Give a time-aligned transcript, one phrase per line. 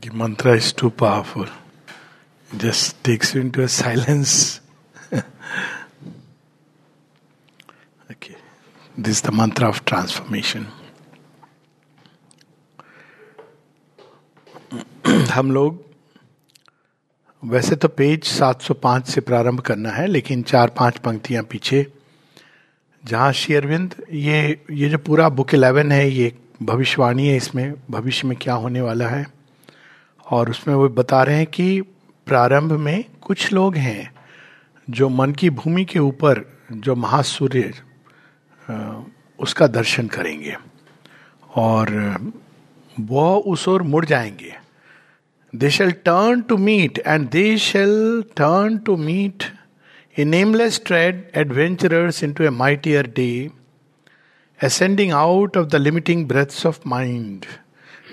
[0.00, 1.46] The mantra is too powerful.
[2.50, 4.60] Just takes you into a silence.
[8.10, 8.36] okay.
[8.98, 10.66] This is the mantra of transformation.
[15.32, 15.84] हम लोग
[17.42, 21.86] वैसे तो page 705 से प्रारंभ करना है लेकिन चार पाँच पंक्तियाँ पीछे
[23.04, 24.38] जहाँ श्री अरविंद ये
[24.70, 26.32] ये जो पूरा बुक इलेवन है ये
[26.62, 29.24] भविष्यवाणी है इसमें भविष्य में क्या होने वाला है
[30.30, 31.80] और उसमें वो बता रहे हैं कि
[32.26, 34.14] प्रारंभ में कुछ लोग हैं
[34.90, 37.74] जो मन की भूमि के ऊपर जो महासूर्य
[39.40, 40.56] उसका दर्शन करेंगे
[41.54, 42.16] और
[43.00, 44.54] वह उस ओर मुड़ जाएँगे।
[45.56, 49.44] They shall turn to meet and they shall turn to meet
[50.18, 53.50] a nameless tread adventurers into a mightier day
[54.62, 57.65] ascending out of the limiting breaths of of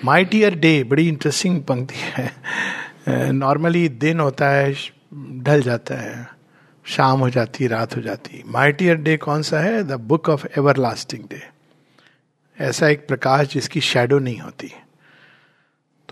[0.03, 0.15] mind.
[0.15, 2.33] Mightier day बड़ी इंटरेस्टिंग पंक्ति है।
[3.31, 4.75] Normally दिन होता है,
[5.37, 6.29] ढल जाता है,
[6.85, 9.83] शाम हो जाती, रात हो जाती। माई माइटियर डे कौन सा है?
[9.83, 10.45] The book of
[10.77, 11.47] everlasting day
[12.59, 14.67] ऐसा एक प्रकाश जिसकी शेडो नहीं होती।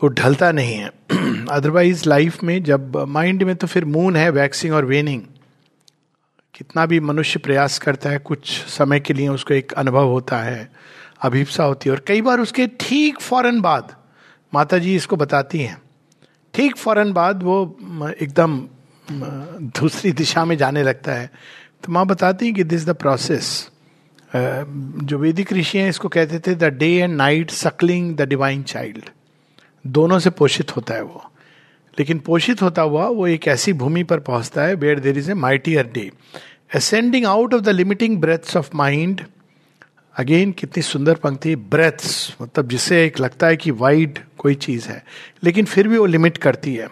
[0.02, 0.92] तो ढलता नहीं है।
[1.52, 5.22] अदरवाइज़ लाइफ में जब माइंड में तो फिर मून है वैक्सिंग और वेनिंग
[6.56, 10.72] कितना भी मनुष्य प्रयास करता है, कुछ समय के लिए उसको एक अनुभव होता है।
[11.22, 13.96] अभिप्सा होती है। और कई बार उसके ठीक फ़ौरन बाद
[14.54, 15.82] माता जी इसको बताती हैं।
[16.54, 17.58] ठीक फ़ौरन बाद वो
[18.12, 18.60] एकदम
[19.08, 21.30] दूसरी दिशा में जाने लगता है।
[21.84, 23.70] तो माँ बताती हैं कि दिस द प्रोसेस
[24.30, 29.10] जो वैदिक ऋषि हैं, इसको कहते थे the day and night suckling the divine child
[29.86, 31.24] दोनों से पोषित होता है वो।
[31.98, 35.34] लेकिन पोषित होता हुआ वो एक ऐसी भूमि पर पहुँचता है where there is a
[35.36, 36.10] mightier day
[36.76, 39.22] ascending out of the limiting breaths of mind
[40.16, 45.04] again कितनी सुंदर पंक्ति ब्रेथ्स मतलब जिससे एक लगता है कि वाइड कोई चीज़ है,
[45.44, 46.88] लेकिन फिर भी वो लिमिट करती है।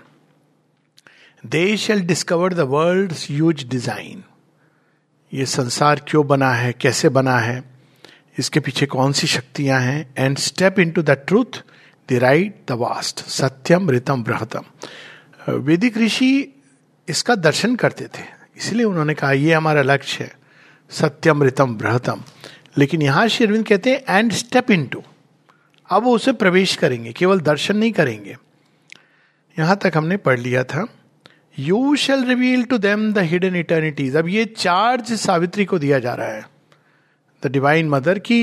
[1.43, 2.59] They shall discover the
[3.31, 4.23] world's design
[5.31, 7.63] ये संसार क्यों बना है, कैसे बना है,
[8.39, 11.61] इसके पीछे कौन सी शक्तियाँ हैं and step into the truth
[12.09, 14.65] the right the vast सत्यम रितम बृहतम
[15.49, 16.31] वैदिक ऋषि
[17.07, 18.23] इसका दर्शन करते थे,
[18.57, 20.31] इसलिए उन्होंने कहा यह हमारा लक्ष्य है
[20.91, 22.23] सत्यम रितम बृहतम
[22.75, 25.03] लेकिन यहाँ श्री अरविंद कहते हैं एंड स्टेप इन टू
[25.89, 28.35] अब वो उसे प्रवेश करेंगे, केवल दर्शन नहीं करेंगे।
[29.57, 30.85] यहाँ तक हमने पढ़ लिया था
[31.59, 36.13] you shall reveal to them the hidden eternities अब ये चार्ज सावित्री को दिया जा
[36.13, 36.45] रहा है।
[37.43, 38.41] द डिवाइन मदर की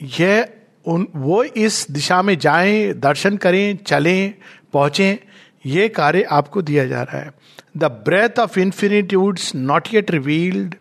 [0.00, 0.46] यह
[0.86, 4.34] उन, वो इस दिशा में जाएँ, दर्शन करें, चलें,
[4.72, 5.18] पहुँचे,
[5.66, 7.30] ये कार्य आपको दिया जा रहा है।
[7.76, 10.74] The breath of infinitudes not yet revealed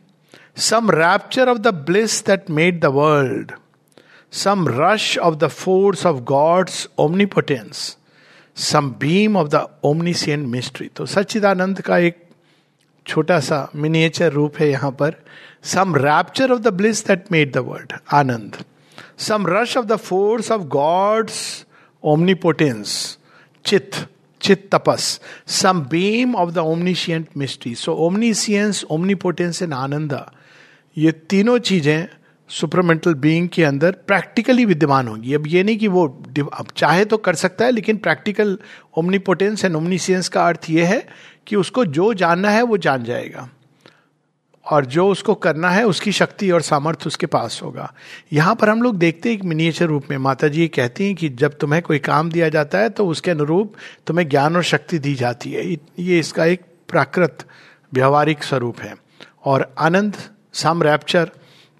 [0.57, 3.51] some rapture of the bliss that made the world
[4.33, 7.85] some rush of the force of God's omnipotence
[8.57, 12.21] some beam of the omniscient mystery तो सच्चिदानंद का एक
[13.05, 15.15] छोटा सा मिनिएचर रूप है यहाँ पर
[15.73, 18.63] some rapture of the bliss that made the world Anand
[19.17, 21.65] some rush of the force of God's
[22.03, 23.17] omnipotence,
[23.65, 24.07] chit,
[24.41, 27.73] chit tapas, some beam of the omniscient mystery.
[27.75, 30.31] So omniscience, omnipotence and ananda,
[30.97, 32.07] ये तीनों चीज़ें
[32.49, 36.05] supermental being के अंदर practically विद्यमान होंगी। अब ये नहीं कि वो
[36.53, 38.57] अब चाहे तो कर सकता है, लेकिन प्रैक्टिकल
[38.97, 41.05] ओमनीपोटेंस एंड ओमनीसियंस का अर्थ ये है
[41.47, 43.49] कि उसको जो जानना है वो जान जाएगा।
[44.65, 47.91] और जो उसको करना है, उसकी शक्ति और सामर्थ्य उसके पास होगा।
[48.33, 51.29] यहाँ पर हम लोग देखते हैं एक मिनिएचर रूप में। माता जी कहती हैं कि
[51.31, 53.73] जब तुम्हें कोई काम दिया जाता है तो उसके अनुरूप
[54.07, 57.45] तुम्हें ज्ञान और शक्ति दी जाती है। ये इसका एक प्राकृत,
[57.93, 58.95] व्यवहारिक स्वरूप है।
[59.45, 60.15] और आनंद
[60.53, 61.31] सम रैप्चर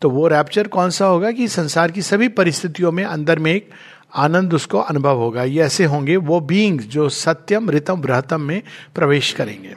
[0.02, 3.70] तो वो रैप्चर कौन सा होगा कि संसार की सभी परिस्थितियों में अंदर में एक
[4.16, 8.62] आनंद उसको अनुभव होगा। ये ऐसे होंगे वो बींग्स जो सत्यम, रितम, बृहतम में
[8.96, 9.76] प्रवेश करेंगे।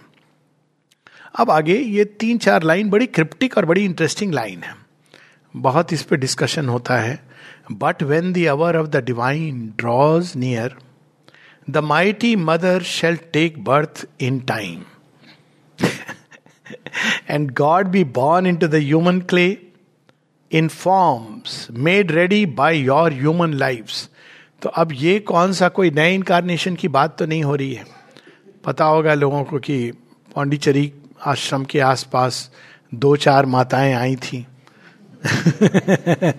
[1.39, 4.75] अब आगे ये तीन चार लाइन बड़ी क्रिप्टिक और बड़ी इंटरेस्टिंग लाइन है।
[5.56, 7.19] बहुत इस पर डिस्कशन होता है।
[7.73, 10.75] But when the hour of the divine draws near
[11.70, 14.82] the mighty mother shall take birth in time
[17.31, 19.59] God be born into the human clay
[20.53, 23.91] in forms made ready by your human life
[24.63, 27.85] तो अब ये कौन सा कोई नए incarnation की बात तो नहीं हो रही है।
[28.65, 29.91] पता होगा लोगों को कि
[30.37, 30.93] पांडिचेरी
[31.25, 32.51] आश्रम के आसपास
[32.95, 34.47] दो चार माताएँ आई थी।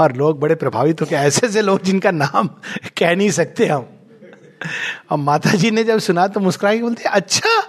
[0.00, 2.48] और लोग बड़े प्रभावित हो गए ऐसे ऐसे लोग जिनका नाम
[2.98, 3.86] कह नहीं सकते हम।
[5.10, 7.62] अब माता जी ने जब सुना तो मुस्कुराई, बोलते अच्छा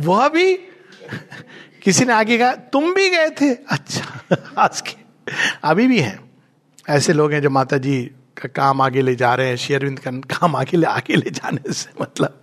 [0.00, 0.58] वह भी
[1.82, 3.52] किसी ने आगे कहा, तुम भी गए थे?
[3.54, 4.94] अच्छा आज के,
[5.64, 6.18] अभी भी हैं।
[6.88, 8.02] ऐसे लोग हैं जो माता जी
[8.36, 11.72] का काम आगे ले जा रहे हैं शेयरविंद का काम आगे ले आगे ले जाने
[11.72, 12.42] से मतलब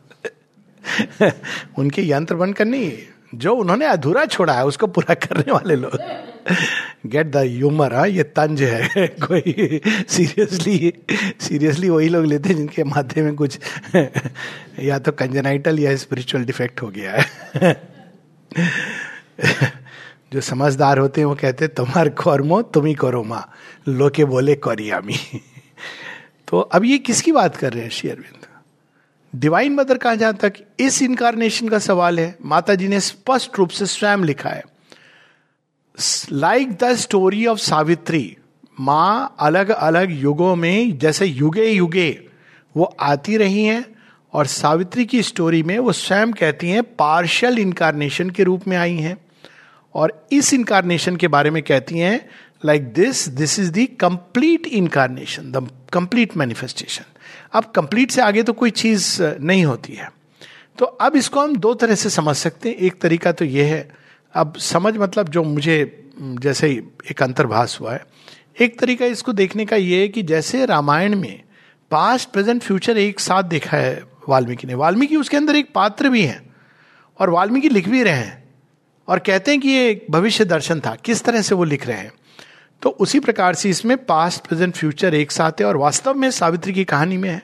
[1.78, 2.92] उनके यंत्र बनकर नहीं
[3.36, 5.96] जो उन्होंने अधूरा छोड़ा है, उसको पूरा करने वाले लोग।
[7.06, 10.94] गेट द ह्यूमर हाँ ये तंज है। कोई सीरियसली
[11.42, 13.58] सीरियसली वही लोग लेते हैं जिनके माथे में कुछ
[14.80, 17.93] या तो कंजनाइटल या स्पिरिचुअल डिफेक्ट हो गया है।
[20.34, 23.50] जो समझदार होते हैं, वो कहते हैं तुम्हार कर्मो, तुम ही करो माँ।
[23.88, 25.18] लोके बोले कौरियामी
[26.48, 28.46] तो अब ये किसकी बात कर रहे हैं, श्री अरविंद?
[29.34, 30.54] डिवाइन मदर कहा जहाँ तक?
[30.80, 34.64] इस इनकारनेशन का सवाल है। माता जी ने स्पष्ट रूप से स्वयं लिखा है।
[36.32, 38.38] Like the story of Savitri
[38.80, 42.28] माँ अलग अलग युगों में, जैसे युगे युगे
[42.78, 43.93] वो आती रही हैं
[44.34, 48.96] और सावित्री की स्टोरी में वो स्वयं कहती हैं पार्शल इनकारनेशन के रूप में आई
[48.96, 49.18] हैं।
[49.96, 52.20] और इस इनकारनेशन के बारे में कहती हैं
[52.66, 57.04] like this this is the complete incarnation the complete manifestation
[57.54, 60.10] अब कंप्लीट से आगे तो कोई चीज़ नहीं होती है।
[60.80, 63.90] तो अब इसको हम दो तरह से समझ सकते हैं। एक तरीका तो यह है,
[64.34, 66.70] अब समझ मतलब जो मुझे जैसे
[67.12, 68.06] एक अंतर्भाष हुआ है।
[68.62, 71.42] एक तरीका इसको देखने का यह है कि जैसे रामायण में
[71.92, 76.24] पास्ट प्रेजेंट फ्यूचर एक साथ देखा है वाल्मीकि ने। वाल्मीकि उसके अंदर एक पात्र भी
[76.24, 76.56] हैं
[77.20, 78.44] और वाल्मीकि लिख भी रहे हैं
[79.08, 82.12] और कहते हैं कि ये भविष्य दर्शन था। किस तरह से वो लिख रहे हैं?
[82.82, 86.74] तो उसी प्रकार से इसमें पास्ट प्रेजेंट फ्यूचर एक साथ है और वास्तव में सावित्री
[86.74, 87.44] की कहानी में है।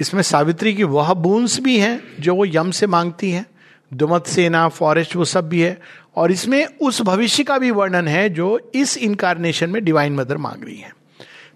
[0.00, 3.46] इसमें सावित्री की वह बूंस भी हैं जो वो यम से मांगती हैं।
[3.94, 5.80] दुमत सेना फॉरेस्ट वो सब भी है
[6.16, 10.64] और इसमें उस भविष्य का भी वर्णन है जो इस इनकारनेशन में डिवाइन मदर मांग
[10.64, 10.92] रही है।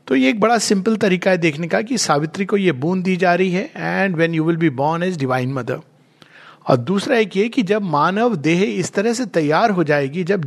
[0.07, 3.17] तो ये एक बड़ा सिंपल तरीका है देखने का कि सावित्री को ये बूंद दी
[3.17, 5.81] जा रही है and when you will be born as divine mother
[6.69, 10.45] और दूसरा एक ये कि जब मानव देह इस तरह से तैयार हो जाएगी, जब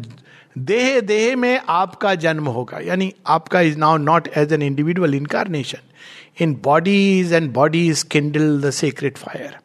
[0.57, 6.43] देह देह में आपका जन्म होगा, यानी आपका is now not as an individual incarnation
[6.43, 9.57] in bodies and bodies kindle the secret fire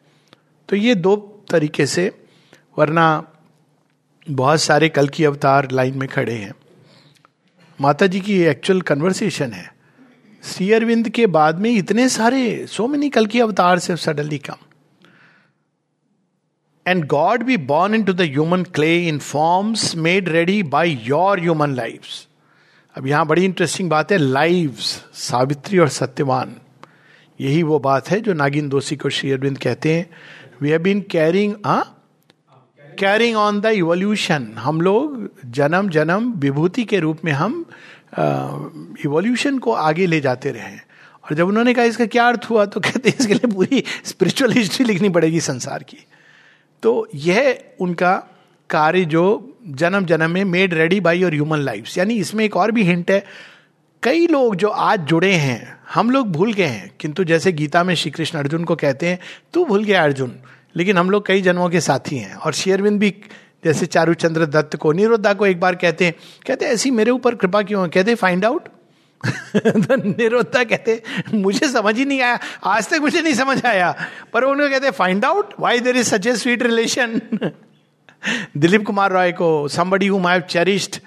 [0.69, 1.15] तो ये दो
[1.51, 2.11] तरीके से,
[2.77, 3.23] वरना
[4.27, 6.53] बहुत सारे कल की अवतार लाइन में खड़े हैं।
[7.79, 9.74] माता जी की एक्चुअल कन्वर्सेशन है।
[10.45, 14.57] श्री अरविंद के बाद में इतने सारे सो मेनी कल की अवतार से suddenly come
[16.85, 21.73] and God be born into the human clay in forms made ready by your human
[21.75, 22.01] life
[22.95, 24.75] अब यहाँ बड़ी इंटरेस्टिंग बात है लाइव
[25.13, 26.55] सावित्री और सत्यवान।
[27.39, 30.09] यही वो बात है जो नागिन दोषी को श्री अरविंद कहते हैं।
[30.61, 31.55] We have been carrying
[32.99, 37.65] carrying on the evolution हम लोग जन्म जन्म, विभूति के रूप में हम
[38.15, 40.75] इवोल्यूशन को आगे ले जाते रहे।
[41.23, 44.51] और जब उन्होंने कहा इसका क्या अर्थ हुआ तो कहते हैं, इसके लिए पूरी स्पिरिचुअल
[44.51, 46.05] हिस्ट्री लिखनी पड़ेगी संसार की।
[46.83, 48.15] तो यह उनका
[48.69, 52.71] कार्य जो जन्म जन्म में made ready by our human life यानी इसमें एक और
[52.71, 53.23] भी हिंट है,
[54.03, 57.93] कई लोग जो आज जुड़े हैं, हम लोग भूल गए हैं। किंतु जैसे गीता में
[57.95, 59.19] श्री कृष्ण अर्जुन को कहते हैं,
[59.53, 60.31] तू भूल गया अर्जुन,
[60.75, 63.09] लेकिन हम लोग कई जन्मों के साथी हैं। और शेयरविंद भी
[63.65, 66.13] जैसे चारुचंद्र दत्त को निरुद्धा को एक बार कहते हैं,
[66.47, 67.89] कहते ऐसी मेरे ऊपर कृपा क्यों है?
[67.89, 68.69] कहते फाइंड आउट
[69.25, 71.01] तो कहते
[71.33, 73.93] मुझे समझ ही नहीं आया, आज तक मुझे नहीं समझ आया।
[74.33, 77.19] पर उन्होंने कहते find out why there is such a sweet relation
[78.57, 80.99] Dilip Kumar Roy को somebody who I cherished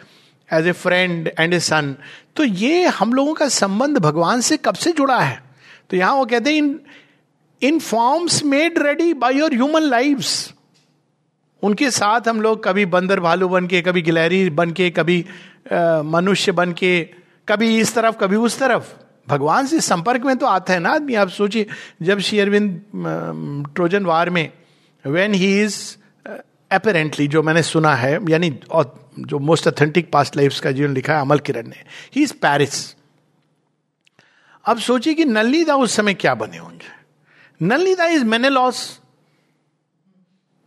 [0.51, 1.95] as a friend and a son
[2.37, 5.43] तो ये हम लोगों का संबंध भगवान से कब से जुड़ा है?
[5.91, 6.79] तो यहाँ वो कहते हैं in
[7.63, 10.55] in forms made ready by your human lifes
[11.63, 15.25] उनके साथ हम लोग कभी बंदर भालू बन के, कभी गिलहरी बन के, कभी
[16.07, 17.03] मनुष्य बन के,
[17.49, 18.93] कभी इस तरफ़, कभी उस तरफ़।
[19.29, 21.67] भगवान से संपर्क में तो आता है ना आदमी। आप सोचिए,
[22.03, 22.81] जब श्री अरविंद
[23.75, 24.51] ट्रोजन वार में
[25.05, 25.81] वेन ही इज़
[26.71, 28.51] अपेरेंटली जो मैंने सुना है, यानी
[29.19, 31.83] जो मोस्ट अथेंटिक पास्ट लाइफ का जीवन लिखा है, अमल किरण ने
[32.17, 32.95] ही इज़ पैरिस
[34.65, 36.97] अब सोचिए कि नलिदा उस समय क्या बने होंगे।
[37.61, 39.01] नलिदा इज़ मैने लॉस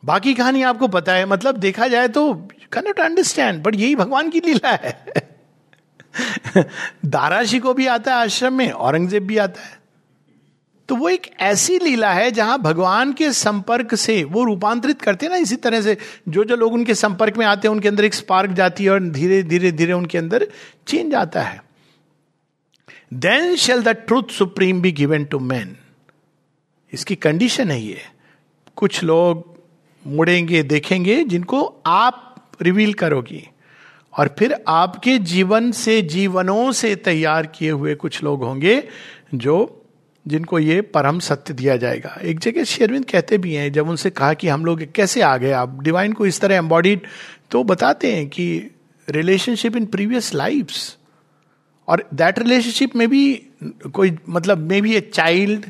[0.05, 2.33] बाकी कहानी आपको पता है मतलब देखा जाए तो
[2.73, 5.13] कैन अंडरस्टैंड बट यही भगवान की लीला है।
[7.05, 9.81] दाराशी को भी आता है आश्रम में, औरंगज़ेब भी आता है।
[10.89, 15.33] तो वो एक ऐसी लीला है जहाँ भगवान के संपर्क से वो रूपांतरित करते हैं
[15.33, 15.97] ना इसी तरह से,
[16.29, 18.99] जो जो लोग उनके संपर्क में आते हैं, उनके अंदर एक स्पार्क जाती है और
[19.03, 20.47] धीरे धीरे धीरे उनके अंदर
[20.87, 21.63] चेंज आता है।
[23.13, 25.77] Then shall the truth supreme be given to man
[26.93, 28.01] इसकी कंडीशन है ये।
[28.75, 29.50] कुछ लोग
[30.07, 32.27] मुड़ेंगे, देखेंगे, जिनको आप
[32.61, 33.47] रिवील करोगी।
[34.17, 38.83] और फिर आपके जीवन से, जीवनों से तैयार किए हुए कुछ लोग होंगे,
[39.33, 39.85] जो,
[40.27, 44.33] जिनको ये परम सत्य दिया जाएगा। एक जगह शेरविंद कहते भी हैं, जब उनसे कहा
[44.33, 47.01] कि हम लोग कैसे आ गए, आप डिवाइन को इस तरह एम्बॉडीड
[47.51, 48.75] तो बताते हैं कि
[49.09, 50.97] रिलेशनशिप इन प्रीवियस लाइफ्स
[51.87, 53.47] और दैट रिलेशनशिप में भी
[53.93, 55.65] कोई मतलब may be a child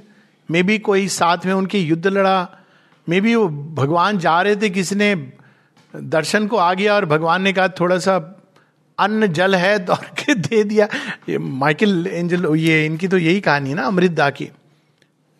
[0.51, 2.57] may be कोई साथ में उनके युद्ध लड़ा
[3.11, 5.15] मे बी वो भगवान जा रहे थे, किसी ने
[5.95, 8.15] दर्शन को आ गया और भगवान ने कहा, थोड़ा सा
[8.99, 10.87] अन्न जल है, दौड़ के दे दिया।
[11.29, 14.49] ये माइकल एंजल, ये इनकी तो यही कहानी ना, अमृतदा की,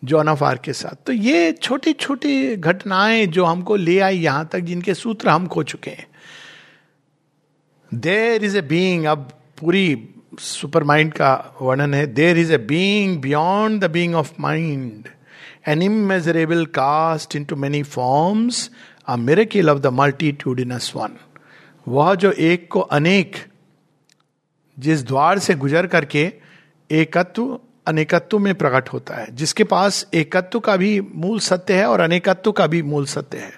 [0.04, 4.48] जॉन ऑफ़ आर के साथ। तो ये छोटी छोटी घटनाएँ जो हमको ले आई यहाँ
[4.52, 6.06] तक, जिनके सूत्र हम खो चुके हैं।
[7.94, 9.28] देर इज़ ए बींग अब
[9.60, 15.08] पूरी सुपर माइंड का वर्णन है। There is a being beyond the being of mind
[15.64, 18.70] immeasurable cast into many forms
[19.08, 21.16] a miracle of the multitudinous one
[21.86, 23.36] वह जो एक को अनेक,
[24.76, 26.32] जिस द्वार से गुजर करके
[26.90, 32.00] एकत्व, अनेकत्व में प्रकट होता है, जिसके पास एकत्व का भी मूल सत्य है और
[32.00, 33.52] अनेकत्व का भी मूल सत्य है।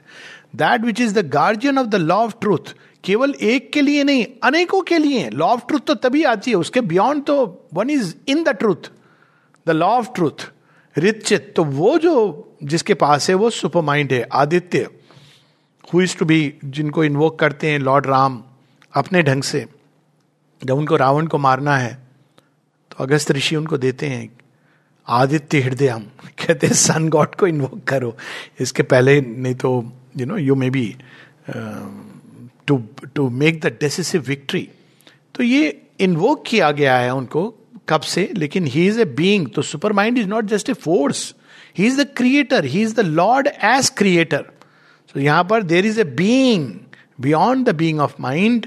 [0.56, 4.26] That which is the guardian of the law of truth केवल एक के लिए नहीं,
[4.42, 8.14] अनेकों के लिए। लॉ ऑफ़ ट्रूथ तो तभी आती है, उसके बियॉन्ड तो one is
[8.28, 8.90] in the truth
[9.66, 10.50] the law of truth
[10.96, 14.88] रिचित तो वो जो जिसके पास है, वो सुपर माइंड है, Aditya
[15.92, 18.42] who is to be जिनको इन्वोक करते हैं लॉर्ड राम
[18.92, 19.64] अपने ढंग से।
[20.62, 21.94] जब उनको रावण को मारना है
[22.90, 24.28] तो अगस्त ऋषि उनको देते हैं,
[25.08, 26.02] आदित्य हृदय हम
[26.38, 28.16] कहते हैं सन गॉड को इन्वोक करो।
[28.60, 30.86] इसके पहले नहीं तो you know you may be
[32.66, 32.76] to
[33.14, 34.68] to make the decisive victory
[35.34, 37.42] तो ये इन्वोक किया गया है उनको
[37.88, 39.62] कब से, लेकिन he is a being
[39.92, 41.34] supermind is not just a force
[41.78, 44.44] he is the creator he is the lord as creator
[45.14, 46.70] so यहाँ पर there is a being
[47.20, 48.66] beyond the being of mind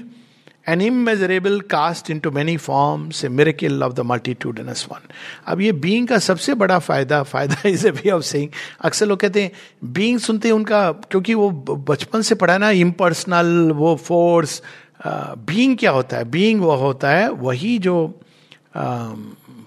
[0.68, 5.08] an immeasurable cast into many forms a miracle of the multitudinous one
[5.46, 8.50] अब ये being का सबसे बड़ा फ़ायदा फ़ायदा is a way of saying
[8.84, 9.50] अक्सर लोग कहते हैं
[9.92, 11.50] बींग सुनते हैं उनका, क्योंकि वो
[11.88, 14.62] बचपन से पढ़ा ना इम्पर्सनल वो फोर्स
[15.06, 16.24] बींग क्या होता है?
[16.30, 18.20] बींग वह होता है, वही जो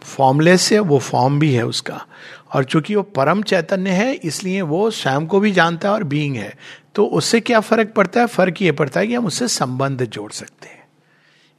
[0.03, 2.05] फॉर्मलेस है, वो फॉर्म भी है उसका।
[2.53, 6.35] और चूँकि वो परम चैतन्य है, इसलिए वो स्वयं को भी जानता है और बीइंग
[6.35, 6.55] है।
[6.95, 8.27] तो उससे क्या फ़र्क पड़ता है?
[8.27, 10.79] फ़र्क ये पड़ता है कि हम उससे संबंध जोड़ सकते हैं।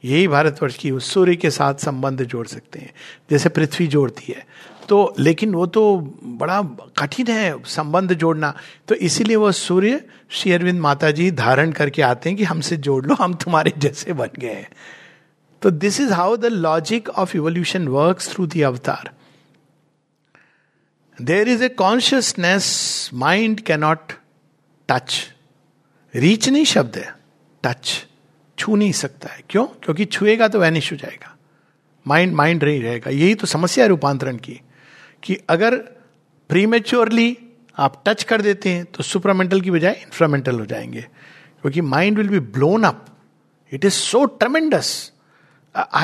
[0.05, 2.93] यही भारतवर्ष की उस सूर्य के साथ संबंध जोड़ सकते हैं,
[3.31, 4.45] जैसे पृथ्वी जोड़ती है।
[4.89, 6.61] तो लेकिन वो तो बड़ा
[6.97, 8.57] कठिन है संबंध जोड़ना।
[8.87, 13.05] तो इसीलिए वो सूर्य श्री अरविंद माता जी धारण करके आते हैं कि हमसे जोड़
[13.05, 14.69] लो, हम तुम्हारे जैसे बन गए हैं।
[15.63, 19.11] तो this is how the logic of evolution work through the avatar
[21.21, 24.13] there is a consciousness mind cannot
[24.89, 25.33] touch
[26.15, 27.15] reach नहीं शब्द है.
[27.63, 28.05] टच
[28.59, 29.43] छू नहीं सकता है.
[29.49, 29.65] क्यों?
[29.65, 31.37] क्योंकि छुएगा तो वैनिश हो जाएगा.
[32.07, 33.11] माइंड माइंड नहीं रहेगा.
[33.11, 34.61] यही तो समस्या है रूपांतरण की,
[35.23, 35.77] कि अगर
[36.49, 37.37] प्रीमेच्योरली
[37.77, 41.01] आप टच कर देते हैं तो सुपरामेंटल की बजाय इंफ्रामेंटल हो जाएँगे.
[41.61, 43.05] क्योंकि mind will be blown up
[43.71, 45.12] it is so tremendous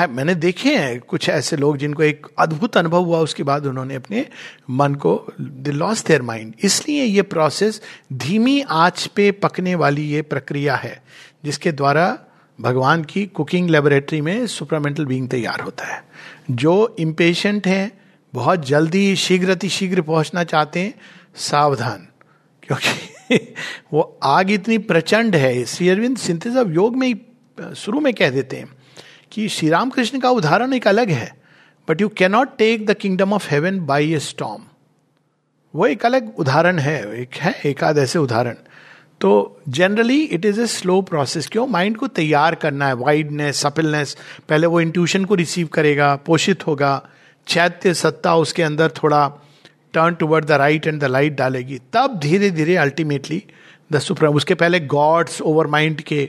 [0.08, 4.26] मैंने देखे हैं कुछ ऐसे लोग जिनको एक अद्भुत अनुभव हुआ, उसके बाद उन्होंने अपने
[4.70, 10.22] मन को दे लॉस देयर माइंड इसलिए ये प्रोसेस धीमी आँच पे पकने वाली ये
[10.22, 11.02] प्रक्रिया है,
[11.44, 12.18] जिसके द्वारा
[12.60, 16.04] भगवान की कुकिंग लेबोरेटरी में सुपरामेंटल बींग तैयार होता है।
[16.50, 18.00] जो इम्पेशेंट हैं,
[18.34, 20.94] बहुत जल्दी शीघ्र अति शीघ्र पहुँचना चाहते हैं,
[21.36, 22.08] सावधान,
[22.62, 23.36] क्योंकि
[23.92, 27.20] वो आग इतनी प्रचंड है। श्री अरविंद सिंथेस ऑफ़ योग में ही,
[27.74, 28.68] शुरू में कह देते हैं।
[29.32, 31.30] कि श्री राम कृष्ण का उदाहरण एक अलग है
[31.88, 34.62] but you cannot take the kingdom of heaven by a storm
[35.74, 38.54] वो एक अलग उदाहरण है, एक है, एक आध ऐसे उदाहरण।
[39.20, 41.66] तो generally it is a slow process क्यों?
[41.66, 44.16] माइंड को तैयार करना है वाइडनेस सपिलनेस
[44.48, 47.02] पहले वो इंट्यूशन को रिसीव करेगा, पोषित होगा,
[47.46, 49.28] चैत्य सत्ता उसके अंदर थोड़ा
[49.94, 53.42] turn toward the right and the light डालेगी। तब धीरे धीरे अल्टीमेटली
[53.92, 56.28] द सुप्रीम उसके पहले गॉड्स ओवर माइंड के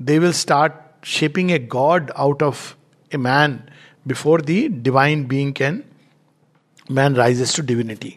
[0.00, 2.74] they will start shaping a god out of
[3.12, 3.58] a man
[4.08, 5.82] before the divine being can
[6.90, 8.16] man rises to divinity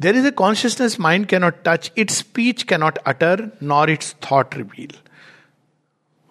[0.00, 4.90] There is a consciousness mind cannot touch, its speech cannot utter, nor its thought reveal.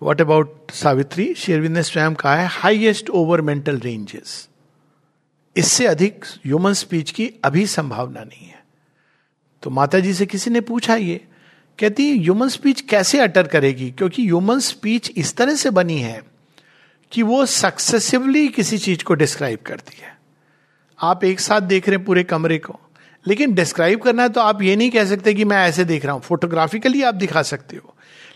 [0.01, 1.33] What about Savitri?
[1.35, 4.47] शेरविंद ने स्वयं कहा है highest overmental ranges
[5.55, 8.63] इससे अधिक human speech की अभी संभावना नहीं है
[9.63, 11.19] तो माता जी से किसी ने पूछा ये
[11.79, 13.89] कहती है ह्यूमन स्पीच कैसे अटर करेगी?
[13.91, 16.21] क्योंकि ह्यूमन स्पीच इस तरह से बनी है
[17.11, 20.13] कि वो सक्सेसिवली किसी चीज़ को डिस्क्राइब करती है।
[20.99, 22.79] आप एक साथ देख रहे हैं पूरे कमरे को,
[23.25, 26.13] लेकिन डिस्क्राइब करना है तो आप ये नहीं कह सकते कि मैं ऐसे देख रहा
[26.13, 27.95] हूँ। फोटोग्राफिकली आप दिखा सकते हो,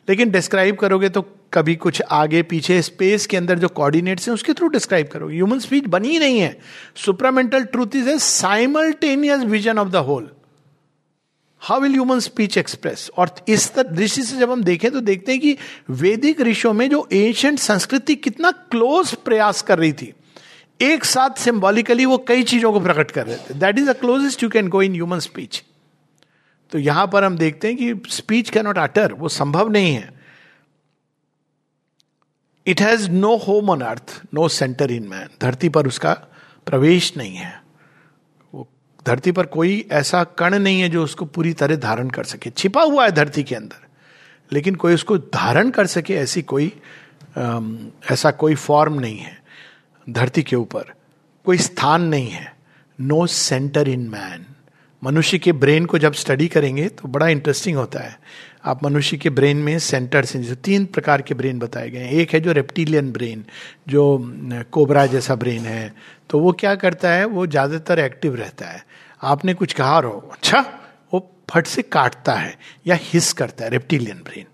[0.09, 1.21] लेकिन डिस्क्राइब करोगे तो
[1.53, 5.59] कभी कुछ आगे पीछे स्पेस के अंदर जो कोऑर्डिनेट्स हैं उसके थ्रू डिस्क्राइब करोगे। ह्यूमन
[5.59, 6.57] स्पीच बनी ही नहीं है।
[6.95, 10.29] Supramental truth is a simultaneous vision of the whole
[11.61, 15.41] how will human speech express और इस दृष्टि से जब हम देखें तो देखते हैं
[15.41, 15.57] कि
[15.91, 20.13] वैदिक ऋषियों में जो एंशंट संस्कृति कितना क्लोज प्रयास कर रही थी,
[20.81, 24.43] एक साथ सिंबॉलिकली वो कई चीज़ों को प्रकट कर रहे थे। That is the closest
[24.43, 25.63] you can go in human speech
[26.71, 30.09] तो यहाँ पर हम देखते हैं कि स्पीच कैन नॉट अटर वो संभव नहीं है।
[32.67, 36.13] It has no home on earth no center in man धरती पर उसका
[36.67, 37.58] प्रवेश नहीं है।
[39.09, 42.81] धरती पर कोई ऐसा कण नहीं है जो उसको पूरी तरह धारण कर सके। छिपा
[42.83, 43.87] हुआ है धरती के अंदर,
[44.51, 46.71] लेकिन कोई उसको धारण कर सके ऐसी कोई
[48.11, 49.37] ऐसा कोई फॉर्म नहीं है
[50.07, 50.93] धरती के ऊपर।
[51.45, 52.53] कोई स्थान नहीं है।
[52.99, 54.45] नो सेंटर इन मैन
[55.01, 58.17] मनुष्य के ब्रेन को जब स्टडी करेंगे तो बड़ा इंटरेस्टिंग होता है।
[58.63, 62.11] आप मनुष्य के ब्रेन में सेंटर्स हैं जो तीन प्रकार के ब्रेन बताए गए हैं।
[62.11, 63.43] एक है जो रेप्टिलियन ब्रेन
[63.89, 64.03] जो
[64.71, 65.93] कोबरा जैसा ब्रेन है।
[66.29, 67.25] तो वो क्या करता है?
[67.25, 68.83] वो ज़्यादातर एक्टिव रहता है।
[69.21, 70.59] आपने कुछ कहा रहो अच्छा
[71.13, 74.45] वो फट से काटता है या हिस करता है रेप्टिलियन ब्रेन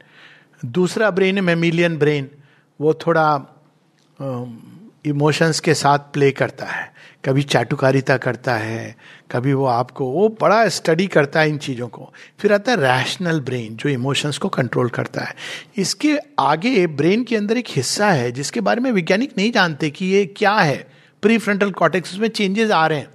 [0.64, 2.30] दूसरा ब्रेन है मेमिलियन ब्रेन
[2.80, 3.28] वो थोड़ा
[5.06, 6.94] इमोशंस के साथ प्ले करता है।
[7.26, 8.96] कभी चाटुकारिता करता है,
[9.32, 13.40] कभी वो आपको, वो बड़ा स्टडी करता है इन चीज़ों को। फिर आता है रैशनल
[13.40, 15.36] ब्रेन जो इमोशंस को कंट्रोल करता है।
[15.78, 20.06] इसके आगे ब्रेन के अंदर एक हिस्सा है, जिसके बारे में वैज्ञानिक नहीं जानते कि
[20.06, 20.88] ये क्या है।
[21.22, 23.10] प्री फ्रंटल कॉटेक्स उसमें चेंजेस आ रहे हैं।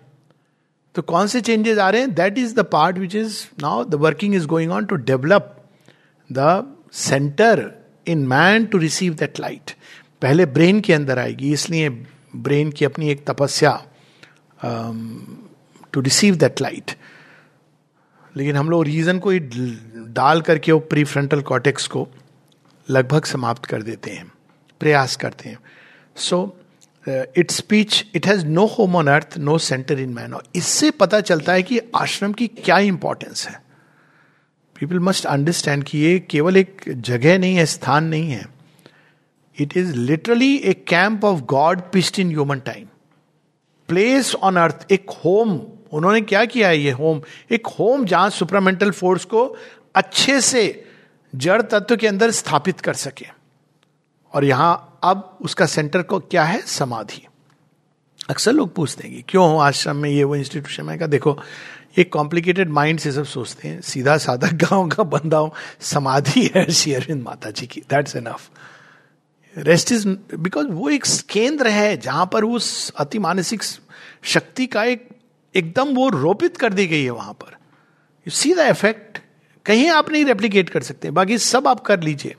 [0.94, 2.14] तो कौन से चेंजेस आ रहे हैं?
[2.14, 5.56] That is the part which is now the working is going on to develop
[6.32, 7.70] the center
[8.06, 9.70] in man to receive that light
[10.22, 11.88] पहले ब्रेन के अंदर आएगी, इसलिए
[12.36, 13.82] ब्रेन की अपनी एक तपस्या।
[14.62, 16.96] टू रिसीव दैट लाइट
[18.34, 19.38] लेकिन हम लोग रीजन को ही
[20.14, 22.06] डाल करके वो प्री फ्रंटल कॉटेक्स को
[22.88, 24.30] लगभग समाप्त कर देते हैं,
[24.80, 25.58] प्रयास करते हैं।
[26.16, 26.56] So
[27.06, 31.20] it speech it has no home on earth no center in man और इससे पता
[31.22, 33.54] चलता है कि आश्रम की क्या इंपॉर्टेंस है।
[34.76, 38.46] पीपल मस्ट अंडरस्टैंड कि ये केवल एक जगह नहीं है, स्थान नहीं है।
[39.56, 42.86] It is literally a camp of God pitched in human time
[43.90, 45.60] place on earth एक होम
[45.92, 49.56] उन्होंने क्या किया है ये होम एक होम जहाँ सुपरामेंटल फोर्स को
[49.94, 50.84] अच्छे से
[51.34, 53.26] जड़ तत्व के अंदर स्थापित कर सके।
[54.32, 56.62] और यहाँ अब उसका सेंटर को क्या है?
[56.62, 57.26] समाधि।
[58.30, 61.38] अक्सर लोग पूछते हैं कि क्यों आश्रम में ये वो इंस्टीट्यूशन में का देखो,
[61.98, 66.70] ये कॉम्प्लिकेटेड माइंड से सब सोचते हैं। सीधा साधा गाँव का बंदा हो, समाधि है
[66.70, 68.50] श्री अरविंद माता जी की। That's enough
[69.58, 73.62] rest is because वो एक केंद्र है जहाँ पर उस अति मानसिक
[74.22, 75.08] शक्ति का एक,
[75.54, 77.56] एकदम वो रोपित कर दी गई है वहाँ पर।
[78.26, 79.18] यू सी द इफ़ेक्ट
[79.66, 82.34] कहीं आप नहीं रेप्लीकेट कर सकते। बाकी सब आप कर लीजिए।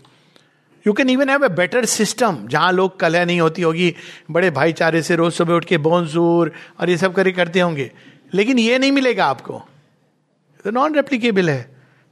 [0.88, 3.95] You can even have a better system जहाँ लोग कलह नहीं होती होगी,
[4.32, 7.91] बड़े भाईचारे से रोज सुबह उठ के बोनजूर और ये सब करे करते होंगे।
[8.34, 9.62] लेकिन ये नहीं मिलेगा आपको।
[10.67, 11.71] नॉन रेप्लीकेबल है।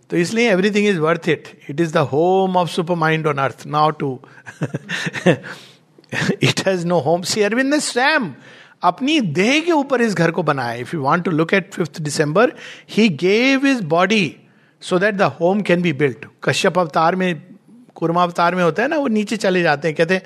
[0.10, 3.66] तो इसलिए everything is worth it it is the home of super mind on earth
[3.68, 4.20] now to
[5.28, 8.30] it has no home Sri Aurobindo ने स्वयं
[8.84, 12.02] अपनी देह के ऊपर इस घर को बनाया। If you want to look at fifth
[12.02, 12.54] December
[12.90, 14.36] he gave his body
[14.82, 17.42] so that the home can be built Kashyap अवतार में,
[17.96, 20.24] कुरमा अवतार में होता है ना, वो नीचे चले जाते हैं। कहते हैं,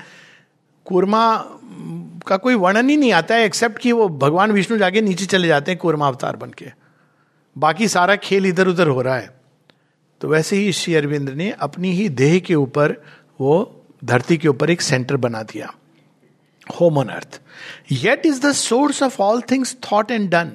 [0.86, 1.36] कुरमा
[2.28, 5.48] का कोई वर्णन ही नहीं आता है एक्सेप्ट कि वो भगवान विष्णु जाके नीचे चले
[5.48, 6.66] जाते हैं कुरमा अवतार बन के
[7.56, 9.43] बाकी सारा खेल इधर उधर हो रहा है।
[10.24, 12.92] तो वैसे ही श्री अरविंद ने अपनी ही देह के ऊपर
[13.42, 15.74] वो धरती के ऊपर एक सेंटर बना दिया
[16.80, 17.42] home on earth
[17.92, 20.52] yet is the source of all things thought and done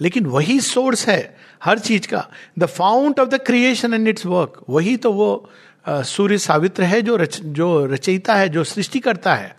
[0.00, 4.64] लेकिन वही सोर्स है हर चीज़ का the fount of the creation and its work
[4.68, 5.50] वही तो वो
[5.88, 9.56] सूर्य सावित्र है जो रच, जो रचयिता है जो सृष्टि करता है।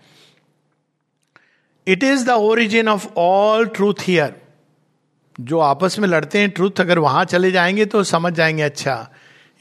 [1.88, 4.36] It is the origin of all truth here
[5.42, 9.12] जो आपस में लड़ते हैं ट्रूथ अगर वहाँ चले जाएँगे तो समझ जाएँगे अच्छा।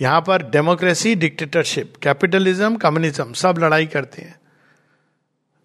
[0.01, 4.41] यहाँ पर डेमोक्रेसी, डिक्टेटरशिप, कैपिटलिज्म, कम्युनिज्म, सब लड़ाई करते हैं।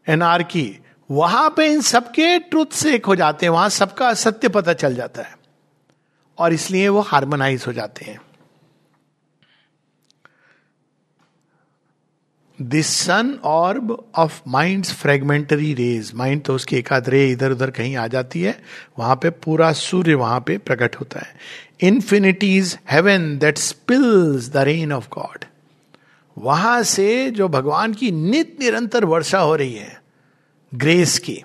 [0.07, 0.79] एनआरकी,
[1.11, 4.95] वहाँ पे इन सबके ट्रुथ से एक हो जाते हैं, वहाँ सबका सत्य पता चल
[4.95, 5.37] जाता है।
[6.37, 8.21] और इसलिए वो हार्मोनाइज हो जाते हैं।
[12.63, 17.95] This sun orb of mind fragmentary rays mind तो उसकी एकाध रे इधर उधर कहीं
[17.95, 18.57] आ जाती है,
[18.99, 21.35] वहाँ पे पूरा सूर्य वहाँ पे प्रकट होता है।
[21.81, 25.45] Infinity's heaven that spills the rain of God
[26.37, 30.01] वहाँ से जो भगवान की नित निरंतर वर्षा हो रही है
[30.71, 31.43] ग्रेस की,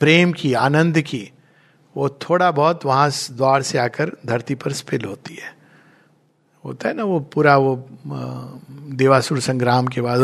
[0.00, 1.30] प्रेम की, आनंद की,
[1.96, 5.52] वो थोड़ा बहुत वहाँ द्वार से आकर धरती पर स्पिल होती है।
[6.64, 7.74] होता है ना वो पूरा वो
[8.96, 10.20] देवासुर संग्राम के बाद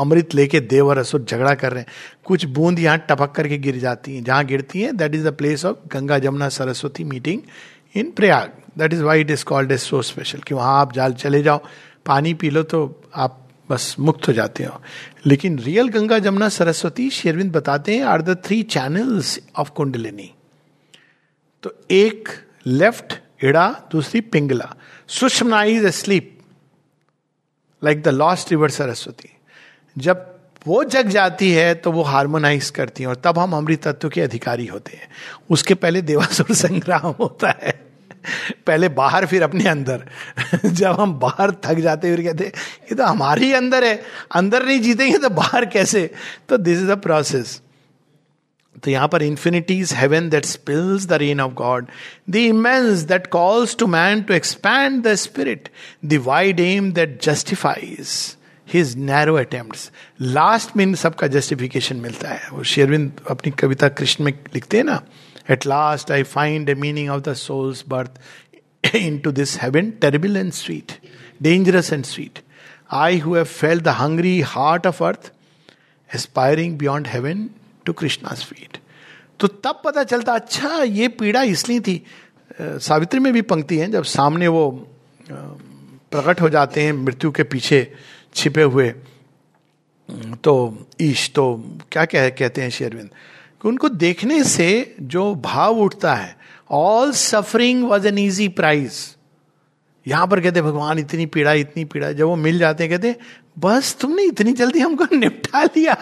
[0.00, 1.88] अमृत लेके देव और असुर झगड़ा कर रहे हैं।
[2.24, 5.64] कुछ बूंद यहाँ टपक करके गिर जाती हैं। जहाँ गिरती हैं that is the place
[5.64, 7.40] of Ganga Jamuna Saraswati meeting
[7.94, 11.12] in Prayag that is why it is called as so special कि वहाँ आप जाल
[11.14, 11.60] चले जाओ,
[12.06, 14.80] पानी पी लो तो आप बस मुक्त हो जाते हो।
[15.26, 20.32] लेकिन रियल गंगा जमुना सरस्वती शेरविंद बताते हैं are the three channels of kundalini
[21.62, 22.28] तो एक
[22.66, 24.74] लेफ़्ट इड़ा, दूसरी Pingala.
[25.08, 26.38] Sushumna is sleep
[27.84, 29.28] like the lost river Saraswati
[29.98, 34.08] जब वो जग जाती है तो वो हार्मोनाइज करती है, और तब हम अमृत तत्व
[34.08, 35.08] के अधिकारी होते हैं।
[35.50, 37.86] उसके पहले देवासुर संग्राम होता है।
[38.66, 40.02] पहले बाहर, फिर अपने अंदर।
[40.66, 42.44] जब हम बाहर थक जाते फिर कहते
[42.82, 44.02] ये तो हमारे ही अंदर है।
[44.34, 46.14] अंदर नहीं जीतेंगे तो बाहर कैसे?
[46.48, 47.62] तो दिस इज़ द प्रोसेस
[48.84, 51.86] तो यहाँ पर infinity is heaven that spills the rain of God
[52.30, 55.68] the immense that calls to man to expand the spirit
[56.04, 58.10] the wide aim that justifies
[58.68, 59.90] his narrow attempt
[60.22, 64.84] last में इन सबका justification मिलता है वो शेरविंद अपनी कविता कृष्ण में लिखते हैं
[64.84, 65.02] ना
[65.50, 70.52] at last I find the meaning of the soul's birth into this heaven terrible and
[70.52, 70.92] sweet
[71.42, 72.38] dangerous and sweet
[72.94, 75.30] I who have felt the hungry heart of earth
[76.10, 77.48] aspiring beyond heaven
[77.86, 78.78] to Krishna feet
[79.40, 82.02] तो तब पता चलता अच्छा ये पीड़ा इसलिए थी।
[82.60, 84.70] सावित्री में भी पंक्ति है, जब सामने वो
[85.30, 87.80] प्रकट हो जाते हैं मृत्यु के पीछे
[88.34, 88.88] छिपे हुए।
[90.44, 91.44] तो ईश तो
[91.92, 93.08] क्या कह, कहते हैं शेरविंद
[93.62, 96.36] कि उनको देखने से जो भाव उठता है
[96.70, 99.04] all suffering was an easy price
[100.06, 103.16] यहाँ पर कहते भगवान, इतनी पीड़ा इतनी पीड़ा। जब वो मिल जाते हैं, कहते
[103.58, 105.94] बस तुमने इतनी जल्दी हमको निपटा लिया।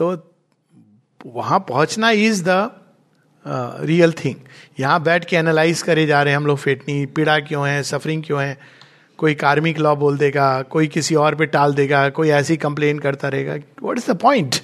[0.00, 0.16] तो
[1.26, 2.70] वहाँ पहुँचना इज़ द
[3.84, 4.36] रियल थिंग
[4.80, 8.22] यहाँ बैठ के एनालाइज करे जा रहे हैं हम लोग, फेटनी, पीड़ा क्यों है सफरिंग
[8.24, 8.56] क्यों है?
[9.18, 13.28] कोई कार्मिक लॉ बोल देगा, कोई किसी और पे टाल देगा, कोई ऐसी कंप्लेन करता
[13.28, 14.56] रहेगा। What is the point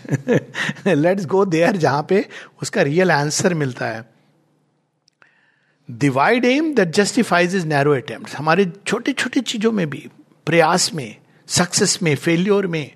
[0.87, 2.25] let's go there जहाँ पे
[2.63, 4.05] उसका रियल आंसर मिलता है।
[5.89, 10.09] The wide aim that justifies his narrow attempt हमारे छोटे छोटे चीज़ों में भी,
[10.47, 11.17] प्रयास में
[11.49, 12.96] सक्सेस में फेल्योर में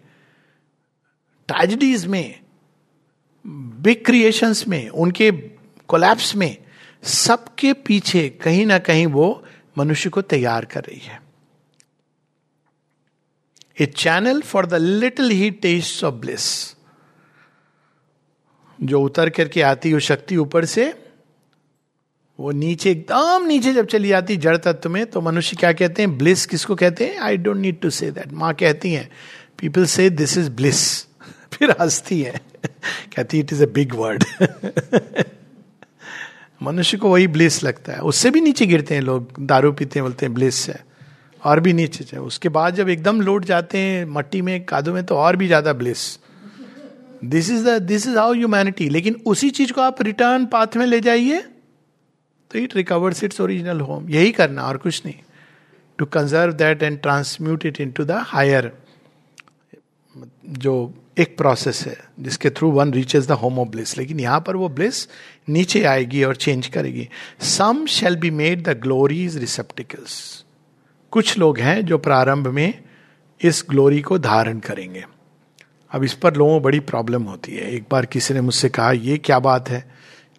[1.51, 2.41] ट्रेजिडीज में
[3.47, 5.31] बिग क्रिएशंस में, उनके
[5.89, 6.57] कोलैप्स में,
[7.03, 9.45] सबके पीछे कहीं ना कहीं वो
[9.79, 11.21] मनुष्य को तैयार कर रही है।
[13.81, 16.77] A channel for the little he taste of bliss
[18.83, 21.07] जो उतर करके आती वो शक्ति ऊपर से,
[22.41, 26.19] वो नीचे, एकदम नीचे जब चली जाती जड़ तत्व में तो मनुष्य क्या कहते हैं?
[26.19, 27.19] ब्लिस किसको कहते हैं?
[27.19, 29.11] I don't need to say that माँ कहती हैं
[29.59, 31.10] people say this is bliss
[31.53, 32.41] फिर हंसती है।
[33.17, 34.25] कहती it is a big word
[36.61, 40.05] मनुष्य को वही ब्लिस लगता है। उससे भी नीचे गिरते हैं लोग। दारू पीते हैं,
[40.05, 40.85] बोलते हैं ब्लिस है।
[41.43, 45.05] और भी नीचे जाए। उसके बाद जब एकदम लौट जाते हैं, मट्टी में, कादों में
[45.07, 46.19] तो और भी ज़्यादा bliss
[47.25, 50.85] this is the this is how humanity लेकिन उसी चीज़ को आप रिटर्न पाथ में
[50.87, 51.41] ले जाइए
[52.51, 55.15] तो it recovers its original home यही करना और कुछ नहीं।
[55.99, 58.73] To conserve that and transmute it into the higher
[60.59, 60.75] जो
[61.20, 64.68] एक प्रोसेस है, जिसके through one reaches the home of bliss लेकिन यहाँ पर वो
[64.68, 65.06] ब्लिस
[65.48, 67.09] नीचे आएगी और चेंज करेगी।
[67.40, 70.44] Some shall be made the glory's receptacles
[71.12, 72.83] कुछ लोग हैं जो प्रारंभ में
[73.40, 75.04] इस ग्लोरी को धारण करेंगे।
[75.90, 79.18] अब इस पर लोगों बड़ी प्रॉब्लम होती है। एक बार किसी ने मुझसे कहा, ये
[79.18, 79.80] क्या बात है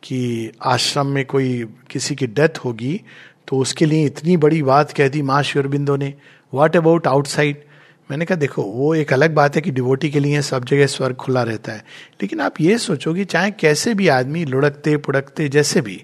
[0.03, 3.01] कि आश्रम में कोई किसी की डेथ होगी?
[3.47, 6.13] तो उसके लिए इतनी बड़ी बात कह दी माँ श्योरबिंदो ने।
[6.53, 7.63] वॉट अबाउट आउटसाइड
[8.12, 11.15] मैंने कहा, देखो, वो एक अलग बात है कि डिवोटी के लिए सब जगह स्वर्ग
[11.15, 11.86] खुला रहता है।
[12.21, 16.04] लेकिन आप ये सोचो कि चाहे कैसे भी आदमी लुढ़कते, पुड़कते, जैसे भी,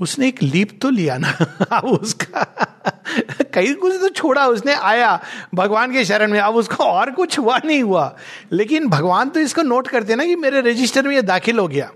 [0.00, 1.28] उसने एक लीप तो लिया ना,
[1.72, 2.44] अब उसका
[3.54, 5.22] कहीं कुछ तो छोड़ा, उसने आया
[5.54, 8.16] भगवान के शरण में, अब उसको और कुछ हुआ नहीं हुआ।
[8.52, 11.92] लेकिन भगवान तो इसको नोट करते ना कि मेरे रजिस्टर में ये दाखिल हो गया।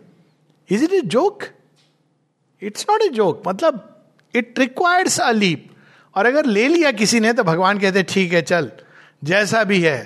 [0.71, 1.43] Is it a joke
[2.63, 4.03] it's not a joke मतलब
[4.35, 5.71] इट रिक्वायर्स अ लीप
[6.15, 8.71] और अगर ले लिया किसी ने तो भगवान कहते ठीक है, चल।
[9.25, 9.99] जैसा भी है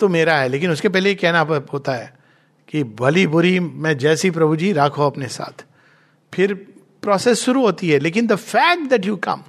[0.00, 1.40] तो मेरा है। लेकिन उसके पहले कहना
[1.72, 2.14] होता है
[2.68, 5.64] कि भली बुरी मैं जैसी प्रभु जी राखो अपने साथ।
[6.32, 6.54] फिर
[7.02, 9.42] प्रोसेस शुरू होती है, लेकिन the fact that you come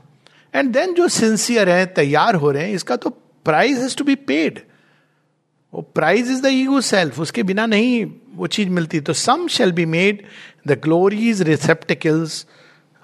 [0.53, 3.09] and then जो सिंसियर है, तैयार हो रहे हैं, इसका तो
[3.45, 4.59] price has to be paid
[5.73, 9.71] वो price is the ego self उसके बिना नहीं वो चीज़ मिलती। तो some shall
[9.71, 10.23] be made
[10.67, 12.45] the glory's receptacles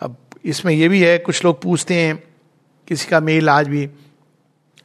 [0.01, 2.15] अब इसमें ये भी है, कुछ लोग पूछते हैं,
[2.87, 3.89] किसी का मेल आज भी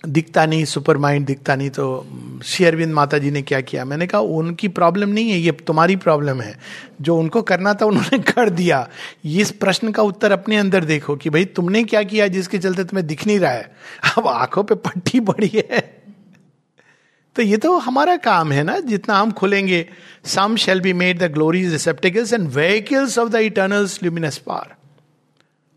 [0.07, 2.07] दिखता नहीं सुपर माइंड दिखता नहीं तो
[2.45, 3.85] शेयरविंद माता जी ने क्या किया?
[3.85, 6.59] मैंने कहा, उनकी प्रॉब्लम नहीं है, ये तुम्हारी प्रॉब्लम है।
[7.01, 8.89] जो उनको करना था, उन्होंने कर दिया।
[9.25, 13.07] इस प्रश्न का उत्तर अपने अंदर देखो कि भाई, तुमने क्या किया जिसके चलते तुम्हें
[13.07, 13.77] दिख नहीं रहा है?
[14.19, 15.81] अब आँखों पे पट्टी पड़ी है।
[17.37, 19.89] तो ये तो हमारा काम है ना, जितना हम खुलेंगे।
[20.25, 24.77] Some shall be made the glory's receptacles and vehicles of the eternal's luminous power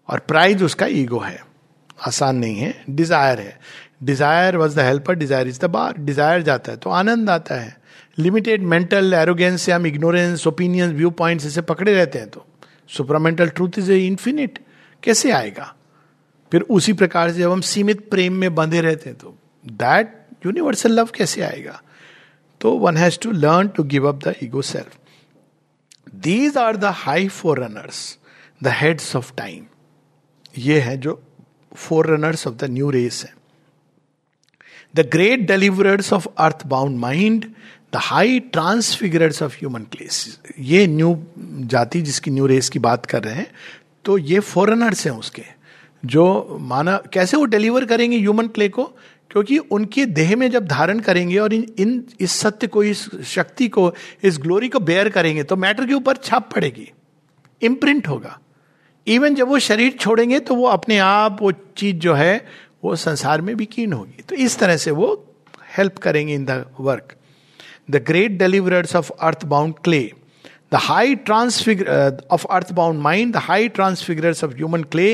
[0.09, 1.43] और प्राइज उसका ईगो है।
[2.07, 3.59] आसान नहीं है डिज़ायर है।
[4.01, 7.75] Desire was the helper desire is the bar desire जाता है तो आनंद आता है।
[8.19, 12.45] लिमिटेड मेंटल एरोगेंस से हम इग्नोरेंस ओपिनियन व्यू पॉइंट इसे पकड़े रहते हैं तो।
[12.89, 14.59] सुपरामेंटल ट्रूथ इज़ इंफिनिट
[15.03, 15.73] कैसे आएगा?
[16.51, 19.35] फिर उसी प्रकार से जब हम सीमित प्रेम में बंधे रहते हैं तो।
[19.65, 21.81] दैट यूनिवर्सल लव कैसे आएगा?
[22.61, 24.97] तो one has to learn to give up the ego self
[26.23, 27.27] these are the high
[27.59, 28.17] forerunners
[28.61, 29.65] the heads of time
[30.57, 31.21] ये है जो
[32.07, 33.33] forerunners of the new race है।
[34.95, 37.45] The great deliverers of earth bound mind
[37.93, 41.15] the high transfigurers of human clays ये new
[41.65, 43.47] जाति जिसकी new race की बात कर रहे हैं
[44.05, 45.43] तो ये फॉरनर्स हैं उसके,
[46.03, 48.83] जो माना, कैसे वो डिलीवर करेंगे ह्यूमन क्ले को?
[49.31, 53.67] क्योंकि उनके देह में जब धारण करेंगे और इन इन, इस सत्य को, इस शक्ति
[53.67, 56.91] को, इस ग्लोरी को बेयर करेंगे तो मैटर के ऊपर छाप पड़ेगी
[57.61, 58.37] इम्प्रिंट होगा।
[59.07, 62.45] इवन जब वो शरीर छोड़ेंगे तो वो अपने आप, वो चीज़ जो है
[62.83, 65.07] वो संसार में भी कीन होगी। तो इस तरह से वो
[65.77, 67.15] हेल्प करेंगे in the work
[67.91, 70.01] the great deliverers of earth bound clay
[70.73, 75.07] the high transfigure of earth bound mind the high transfigurers of human clay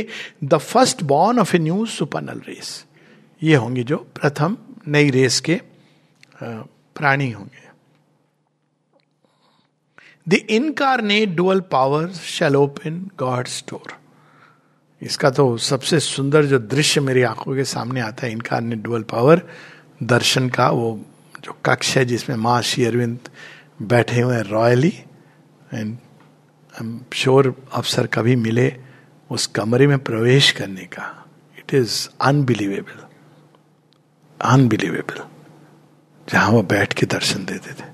[0.43, 2.83] the first born of a new supernal race
[3.41, 7.65] ये होंगे जो प्रथम नई race के uh, प्राणी होंगे।
[10.27, 13.93] The incarnate dual power shall open God's door
[15.01, 19.03] इसका तो सबसे सुंदर जो दृश्य मेरी आँखों के सामने आता है इनका अन्य डुअल
[19.03, 19.41] पावर
[20.03, 21.01] दर्शन का वो
[21.43, 23.19] जो कक्ष है जिसमें माँ श्री अरविंद
[23.81, 24.93] बैठे हुए हैं royally
[25.73, 25.97] and
[26.73, 28.75] I am sure अवसर कभी मिले
[29.29, 31.25] उस कमरे में प्रवेश करने का।
[31.57, 33.05] इट इज़ अनबिलीवेबल
[34.41, 35.23] अनबिलीवेबल
[36.31, 37.85] जहाँ वो बैठ के दर्शन देते थे।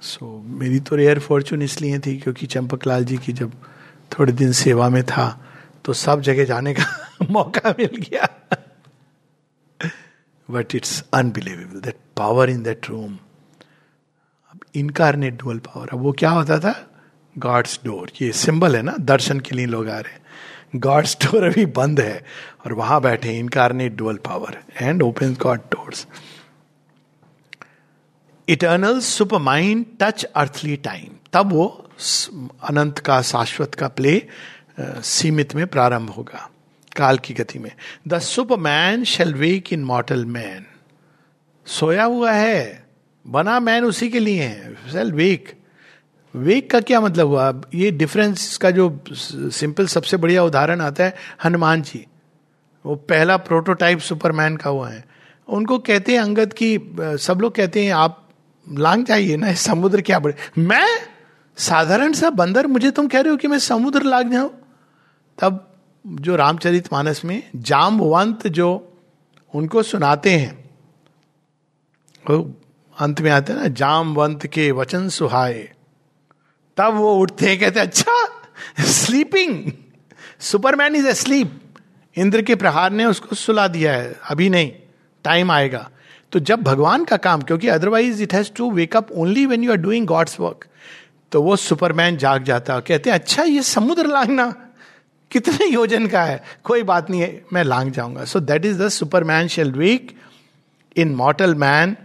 [0.00, 3.52] सो so, मेरी तो रेयर फॉर्चून इसलिए थी क्योंकि चंपक लाल जी की जब
[4.12, 5.26] थोड़े दिन सेवा में था
[5.84, 8.28] तो सब जगह जाने का मौका मिल गया।
[10.50, 13.14] But it's unbelievable that power in that room
[14.52, 16.90] अब इनकारनेट डुअल पावर अब वो क्या होता था?
[17.38, 18.96] गॉड्स डोर ये सिंबल है ना?
[19.00, 20.22] दर्शन के लिए लोग आ रहे हैं।
[20.76, 22.24] गॉड्स डोर अभी बंद है
[22.64, 26.06] और वहाँ बैठे incarnate dual power and open God doors
[28.48, 31.66] eternal super mind touch earthly time तब वो
[32.62, 34.28] अनंत का, शाश्वत का प्ले
[34.78, 36.48] सीमित में प्रारंभ होगा,
[36.96, 37.70] काल की गति में।
[38.08, 40.64] The super man shall wake in mortal man
[41.66, 42.86] सोया हुआ है,
[43.26, 45.52] बना मैन उसी के लिए है शेल वेक
[46.34, 47.60] वेक का क्या मतलब हुआ?
[47.74, 52.04] ये डिफरेंस का जो सिंपल सबसे बढ़िया उदाहरण आता है, हनुमान जी।
[52.84, 55.04] वो पहला प्रोटोटाइप सुपरमैन का हुआ है।
[55.48, 58.28] उनको कहते हैं अंगद की, सब लोग कहते हैं, आप
[58.66, 60.86] लांग जाइए ना समुद्र क्या बड़े मैं,
[61.58, 64.50] साधारण सा बंदर, मुझे तुम कह रहे हो कि मैं समुद्र लाग जाऊँ?
[65.38, 65.70] तब
[66.04, 68.68] जो रामचरित मानस में जामवंत जो
[69.54, 70.52] उनको सुनाते हैं,
[72.24, 72.54] वो
[72.96, 75.62] अंत में आते हैं ना जामवंत के वचन सुहाए।
[76.78, 78.12] तब वो उठते हैं, कहते अच्छा
[78.80, 79.70] sleeping
[80.40, 81.60] superman is asleep
[82.16, 84.70] Indra के प्रहार ने उसको सुला दिया है, अभी नहीं
[85.24, 85.88] टाइम आएगा.
[86.32, 89.70] तो जब भगवान का काम, क्योंकि otherwise it has to wake up only when you
[89.70, 90.66] are doing God's work
[91.32, 94.52] तो वो सुपरमैन जाग जाता, कहते हैं अच्छा ये समुद्र लांगना
[95.34, 96.42] कितने योजन का है?
[96.64, 100.16] कोई बात नहीं है, मैं लांग जाऊँगा। So that is the superman shall wake
[100.96, 101.96] in mortal man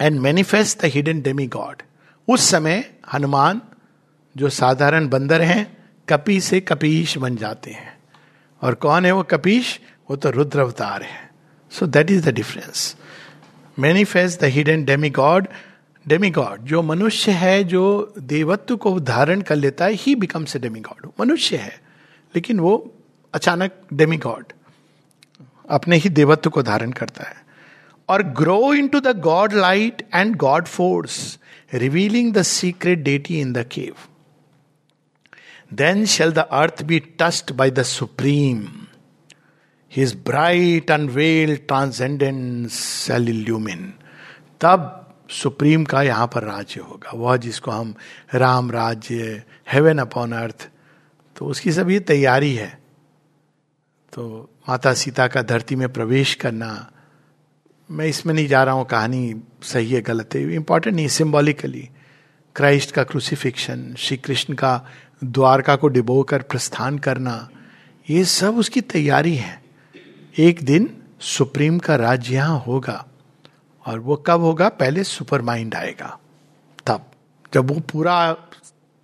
[0.00, 1.82] and manifest the hidden demi god
[2.28, 3.60] उस समय हनुमान,
[4.36, 5.76] जो साधारण बंदर हैं,
[6.08, 7.92] कपी से कपीश बन जाते हैं।
[8.62, 9.80] और कौन है वो कपीश?
[10.10, 11.30] वो तो रुद्र अवतार है।
[11.70, 12.96] So that is the difference
[13.78, 15.46] manifest the hidden demi god
[16.08, 20.58] demi god जो मनुष्य है, जो देवत्व को धारण कर लेता है ही बिकम्स ए
[20.58, 21.93] डेमी गॉड मनुष्य है।
[22.34, 22.94] लेकिन वो
[23.34, 24.52] अचानक डेमी गॉड
[25.70, 27.42] अपने ही देवत्व को धारण करता है
[28.08, 31.38] और grow into the God light and God force
[31.74, 33.94] revealing the secret deity in the cave
[35.74, 38.66] then shall the earth be touched by the supreme
[39.92, 43.92] his bright unveiled transcendence shall illumine
[44.60, 47.94] तब supreme का यहाँ पर राज्य होगा। वह जिसको हम
[48.34, 49.42] राम राज्य
[49.72, 50.68] हेवन अपॉन अर्थ
[51.36, 52.68] तो उसकी सब ये तैयारी है।
[54.12, 56.90] तो माता सीता का धरती में प्रवेश करना,
[57.90, 61.88] मैं इसमें नहीं जा रहा हूँ, कहानी सही है, गलत है इंपॉर्टेंट नहीं सिंबॉलिकली
[62.56, 64.80] क्राइस्ट का क्रूसिफिक्शन श्री कृष्ण का
[65.24, 67.48] द्वारका को डिबो कर प्रस्थान करना,
[68.08, 69.62] ये सब उसकी तैयारी है।
[70.38, 70.88] एक दिन
[71.20, 73.04] सुप्रीम का राज्य यहाँ होगा,
[73.84, 74.68] और वो कब होगा?
[74.70, 76.18] पहले सुपर माइंड आएगा,
[76.86, 77.10] तब।
[77.52, 78.32] जब वो पूरा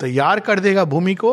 [0.00, 1.32] तैयार कर देगा भूमि को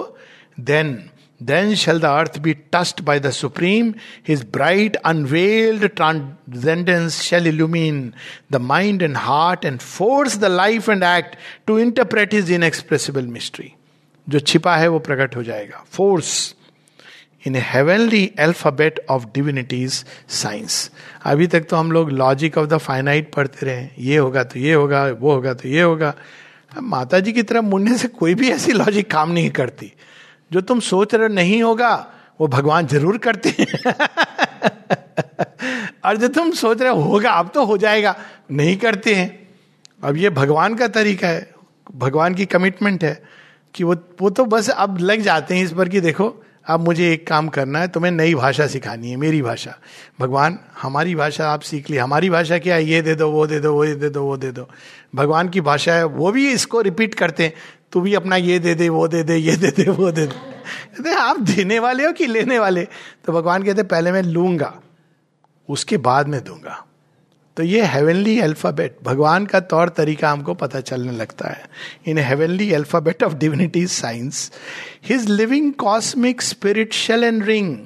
[0.57, 0.97] then
[1.41, 8.15] Then shall the earth be touched by the Supreme, His bright, unveiled transcendence shall illumine
[8.49, 11.35] the mind and heart and force the life and act
[11.67, 13.75] to interpret His inexpressible mystery.
[14.29, 16.31] जो छिपा है वो प्रकट हो जाएगा force
[17.47, 20.03] in a heavenly alphabet of divinity's
[20.37, 20.89] science
[21.25, 24.73] अभी तक तो हम लोग लॉजिक ऑफ़ द फाइनाइट पढ़ते रहे ये होगा तो ये
[24.73, 26.13] होगा वो होगा तो ये होगा
[26.81, 29.93] माता जी की तरफ़ मुड़ने से कोई भी ऐसी लॉजिक काम नहीं करती
[30.51, 32.07] जो तुम सोच रहे नहीं होगा,
[32.41, 33.93] वो भगवान ज़रूर करते हैं।
[36.05, 38.15] और जो तुम सोच रहे होगा, अब तो हो जाएगा,
[38.51, 39.47] नहीं करते हैं।
[40.03, 41.51] अब ये भगवान का तरीका है,
[41.95, 43.23] भगवान की कमिटमेंट है,
[43.75, 47.13] कि वो वो तो बस अब लग जाते हैं इस पर कि देखो, अब मुझे
[47.13, 49.75] एक काम करना है, तुम्हें नई भाषा सिखानी है, मेरी भाषा।
[50.19, 52.85] भगवान, हमारी भाषा आप सीख ली, हमारी भाषा क्या है?
[52.85, 54.69] ये दे दो, वो दे दो, वो दे दो, वो दे दो।
[55.15, 57.53] भगवान की भाषा है, वो भी इसको रिपीट करते हैं।
[57.93, 61.13] तू भी अपना ये दे दे, वो दे दे, ये दे दे, वो दे दे।
[61.13, 62.83] आप देने वाले हो कि लेने वाले?
[63.25, 64.73] तो भगवान कहते पहले मैं लूँगा,
[65.69, 66.83] उसके बाद में दूँगा।
[67.57, 71.69] तो ये हेवनली अल्फ़ाबेट भगवान का तौर तरीका हमको पता चलने लगता है।
[72.07, 74.51] In heavenly alphabet of divinity science
[75.05, 77.77] his living cosmic spirit shall and ring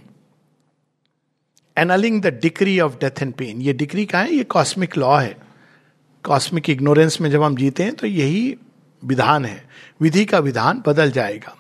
[1.78, 4.34] annulling the decree of death and pain ये डिक्री का है?
[4.34, 5.36] ये कॉस्मिक लॉ है।
[6.26, 8.56] कॉस्मिक इग्नोरेंस में जब हम जीते हैं तो यही
[9.04, 9.64] विधान है।
[10.02, 11.56] विधि का विधान बदल जाएगा।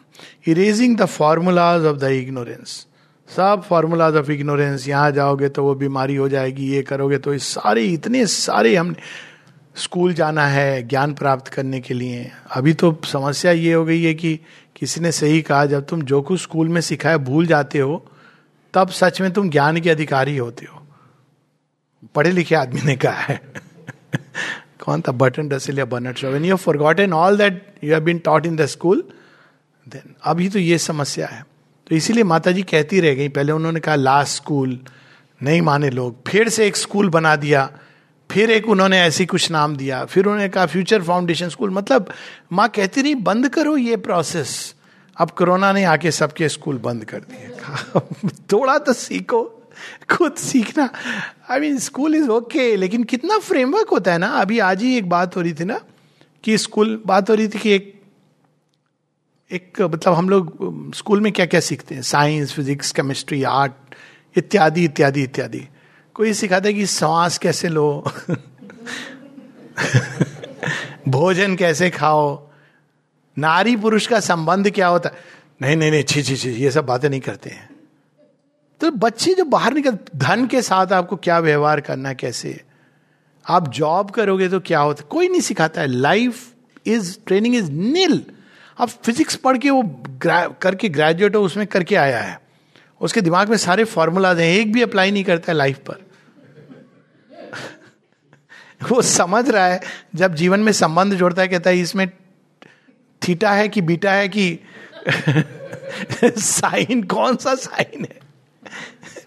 [0.47, 2.85] Erasing the formulas of the ignorance
[3.29, 7.43] सब फॉर्मूलाज ऑफ़ इग्नोरेंस यहाँ जाओगे तो वो बीमारी हो जाएगी, ये करोगे तो इस
[7.43, 8.95] सारे, इतने सारे हम
[9.75, 14.13] स्कूल जाना है ज्ञान प्राप्त करने के लिए। अभी तो समस्या ये हो गई है
[14.13, 14.39] कि
[14.75, 18.05] किसी ने सही कहा, जब तुम जो कुछ स्कूल में सिखाया भूल जाते हो,
[18.73, 20.81] तब सच में तुम ज्ञान के अधिकारी होते हो।
[22.15, 23.41] पढ़े लिखे आदमी ने कहा है।
[24.81, 25.11] कौन था?
[25.11, 28.55] बटन डसिल या Bernard Shaw when you forgotten all that you have been taught in
[28.55, 29.03] the school
[29.89, 31.45] then अभी तो ये समस्या है।
[31.89, 34.79] तो इसीलिए माता जी कहती रह गई। पहले उन्होंने कहा लास्ट स्कूल
[35.43, 37.71] नहीं माने लोग। फिर से एक स्कूल बना दिया।
[38.31, 42.13] फिर एक उन्होंने ऐसी कुछ नाम दिया। फिर उन्होंने कहा फ्यूचर फाउंडेशन स्कूल मतलब
[42.51, 44.75] माँ कहती रही, बंद करो ये प्रोसेस
[45.17, 47.51] अब कोरोना ने आके सबके स्कूल बंद कर दिए।
[48.51, 49.60] थोड़ा तो सीखो।
[50.11, 50.89] खुद सीखना।
[51.49, 54.27] I mean school is okay लेकिन कितना फ्रेमवर्क होता है ना?
[54.27, 55.81] अभी आज ही एक बात हो रही थी ना
[56.43, 58.01] कि स्कूल बात हो रही थी कि एक
[59.51, 60.57] एक मतलब हम लोग
[60.95, 62.01] स्कूल में क्या क्या सीखते हैं?
[62.01, 63.71] साइंस फिजिक्स केमिस्ट्री आर्ट
[64.37, 65.67] इत्यादि इत्यादि इत्यादि।
[66.13, 68.11] कोई सिखाता है कि सांस कैसे लो?
[71.07, 72.49] भोजन कैसे खाओ?
[73.37, 75.09] नारी पुरुष का संबंध क्या होता?
[75.09, 75.15] है
[75.61, 77.70] नहीं नहीं नहीं, छी छी छी, ये सब बातें नहीं करते हैं।
[78.81, 82.61] तो बच्चे जो बाहर निकल धन के साथ आपको क्या व्यवहार करना कैसे?
[83.49, 86.53] आप जॉब करोगे तो क्या होता कोई नहीं सिखाता है। Life
[86.85, 88.25] is training is nil
[88.77, 92.41] अब फिजिक्स पढ़ के वो ग्रा, करके ग्रेजुएट हो उसमें करके आया है।
[93.01, 96.05] उसके दिमाग में सारे फॉर्मूलाज हैं एक भी अप्लाई नहीं करता है लाइफ पर।
[98.89, 99.81] वो समझ रहा है
[100.15, 102.09] जब जीवन में संबंध जोड़ता है कहता है इसमें
[103.27, 104.59] थीटा है कि बीटा है कि
[106.25, 108.20] साइन कौन सा साइन है?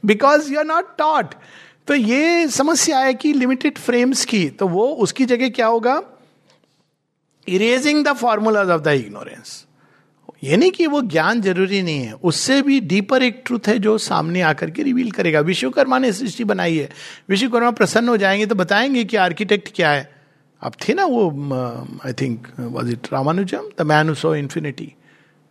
[0.05, 1.35] Because you are not taught
[1.89, 6.01] तो ये समस्या है कि लिमिटेड फ्रेम्स की तो वो उसकी जगह क्या होगा?
[7.47, 9.65] Erasing the formulas of the ignorance
[10.45, 13.97] ये नहीं कि वो ज्ञान ज़रूरी नहीं है, उससे भी डीपर एक ट्रूथ है जो
[13.99, 16.89] सामने आकर के रिवील करेगा। विश्वकर्मा ने सृष्टि बनाई है।
[17.29, 20.11] विश्वकर्मा प्रसन्न हो जाएँगे तो बताएँगे कि आर्किटेक्ट क्या है।
[20.63, 21.29] अब थे ना वो
[22.07, 24.93] I think was it Ramanujan the man so infinity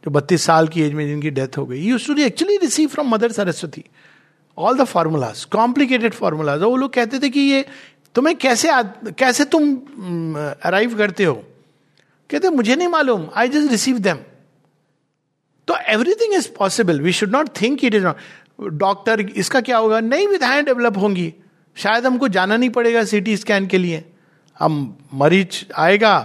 [0.03, 3.09] जो बत्तीस साल की एज में जिनकी डेथ हो गई use to actually receive from
[3.09, 3.83] mother Saraswati
[4.57, 7.65] all the formulas complicated formulas वो लोग कहते थे कि ये,
[8.15, 8.69] तुम्हें कैसे
[9.19, 9.73] कैसे तुम
[10.35, 11.33] अराइव करते हो?
[12.29, 14.17] कहते, मुझे नहीं मालूम आई जस्ट रिसीव देम
[15.67, 19.99] तो everything is possible we should not think it is not doctor इसका क्या होगा?
[19.99, 21.33] नई विधाएँ डेवलप होंगी.
[21.77, 24.03] शायद हमको जाना नहीं पड़ेगा सीटी स्कैन के लिए.
[24.59, 26.15] हम मरीज़ आएगा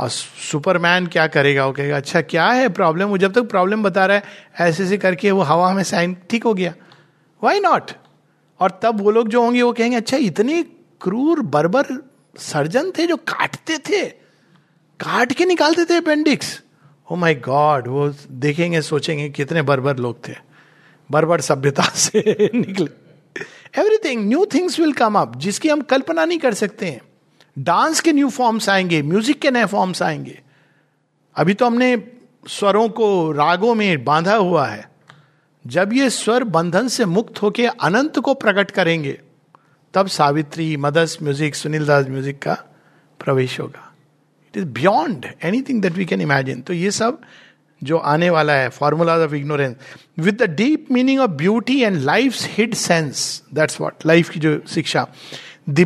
[0.00, 1.66] और सुपरमैन क्या करेगा?
[1.66, 3.04] वो कहेगा अच्छा क्या है प्रॉब्लम?
[3.04, 4.22] वो जब तक प्रॉब्लम बता रहा है,
[4.60, 6.74] ऐसे ऐसे करके वो हवा में साइन ठीक हो गया।
[7.44, 7.90] वाई नॉट
[8.60, 10.62] और तब वो लोग जो होंगे, वो कहेंगे अच्छा इतने
[11.00, 14.06] क्रूर, बर्बर सर्जन थे जो काटते थे,
[15.00, 16.62] काट के निकालते थे अपेंडिक्स
[17.12, 20.34] ओ माई गॉड वो देखेंगे, सोचेंगे कितने बर्बर लोग थे।
[21.10, 22.18] बर्बर सभ्यता से
[22.54, 22.88] निकले।
[23.80, 27.00] Everything new things will come up जिसकी हम कल्पना नहीं कर सकते हैं।
[27.60, 30.38] डांस के न्यू फॉर्म्स आएँगे, म्यूज़िक के नए फॉर्म्स आएँगे।
[31.36, 31.96] अभी तो हमने
[32.48, 34.88] स्वरों को रागों में बांधा हुआ है।
[35.64, 39.18] जब ये स्वर बंधन से मुक्त होके अनंत को प्रकट करेंगे,
[39.94, 42.54] तब Savitri, mother's music, Sunil Das music का
[43.20, 43.86] प्रवेश होगा।
[44.48, 47.20] It is beyond anything that we can imagine तो ये सब
[47.82, 49.76] जो आने वाला है formula of ignorance
[50.18, 54.60] with the deep meaning of beauty and life hid sense that's what life की जो
[54.68, 55.06] शिक्षा।
[55.68, 55.80] The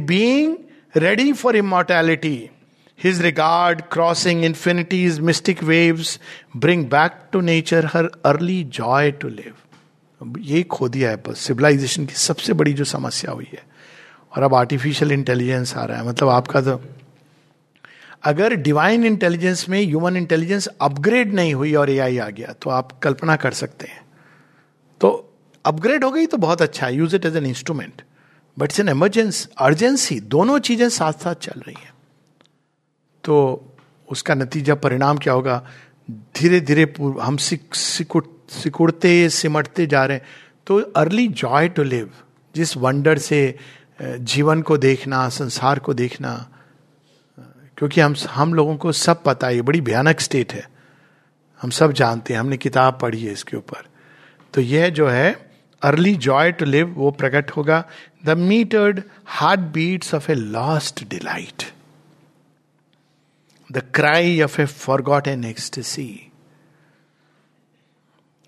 [0.97, 2.51] ready for immortality
[2.99, 6.19] his regard crossing infinities mystic waves
[6.57, 9.55] bring back to nature her early joy to live
[10.41, 13.63] ये खो दिया है बस। Civilisation की सबसे बड़ी जो समस्या हुई है।
[14.33, 16.81] और अब आर्टिफिशियल इंटेलिजेंस आ रहा है। मतलब आपका तो
[18.25, 22.93] अगर डिवाइन इंटेलिजेंस में ह्यूमन इंटेलिजेंस अपग्रेड नहीं हुई और एआई आ गया तो आप
[22.99, 24.01] कल्पना कर सकते हैं।
[25.01, 25.11] तो
[25.65, 28.03] अपग्रेड हो गई तो बहुत अच्छा है। Use it as an instrument
[28.57, 31.93] but it's an emergence urgency दोनों चीज़ें साथ साथ चल रही हैं।
[33.25, 33.65] तो
[34.09, 35.63] उसका नतीजा, परिणाम क्या होगा?
[36.37, 36.83] धीरे धीरे
[37.23, 40.27] हम सिकुड़ सिकुड़ते, सिमटते जा रहे हैं।
[40.67, 42.11] तो अर्ली जॉय टू लिव
[42.55, 43.59] जिस वंडर से
[44.01, 46.35] जीवन को देखना, संसार को देखना,
[47.79, 50.69] क्योंकि हम हम लोगों को सब पता है, ये बड़ी भयानक स्टेट है।
[51.61, 53.87] हम सब जानते हैं, हमने किताब पढ़ी है इसके ऊपर।
[54.55, 55.33] तो यह जो है
[55.85, 57.85] अर्ली जॉय टू लिव वो प्रकट होगा
[58.25, 61.63] the metred heart beats of a lost delight
[63.73, 66.31] the cry of a forgot an ecstasy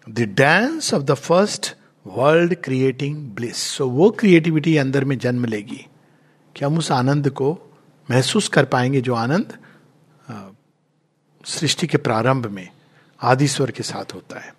[0.09, 1.75] the dance of the first
[2.07, 5.87] world creating bliss so वो क्रिएटिविटी अंदर में जन्म लेगी
[6.57, 7.59] कि हम उस आनंद को
[8.11, 9.59] महसूस कर पाएँगे जो आनंद
[11.45, 12.69] सृष्टि के प्रारंभ में
[13.23, 14.55] आदिश्वर के साथ होता है।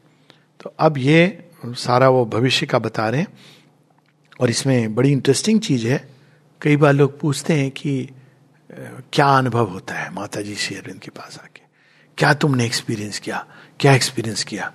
[0.63, 3.27] तो अब ये सारा वो भविष्य का बता रहे हैं।
[4.39, 6.09] और इसमें बड़ी इंटरेस्टिंग चीज़ है।
[6.61, 8.09] कई बार लोग पूछते हैं कि
[9.13, 11.61] क्या अनुभव होता है माता जी श्री अरविंद के पास आके?
[12.17, 13.45] क्या तुमने एक्सपीरियंस किया?
[13.79, 14.73] क्या एक्सपीरियंस किया?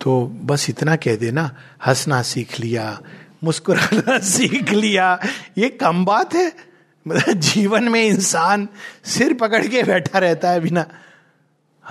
[0.00, 1.56] तो बस इतना कह देना,
[1.86, 3.02] हंसना सीख लिया,
[3.44, 5.18] मुस्कुराना सीख लिया,
[5.58, 6.52] ये कम बात है।
[7.08, 8.68] मतलब जीवन में इंसान
[9.04, 10.86] सिर पकड़ के बैठा रहता है बिना।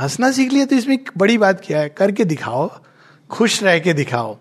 [0.02, 1.90] हंसना सीख लिया तो इसमें बड़ी बात क्या है?
[1.90, 2.80] करके दिखाओ।
[3.30, 4.38] खुश रह के दिखाओ।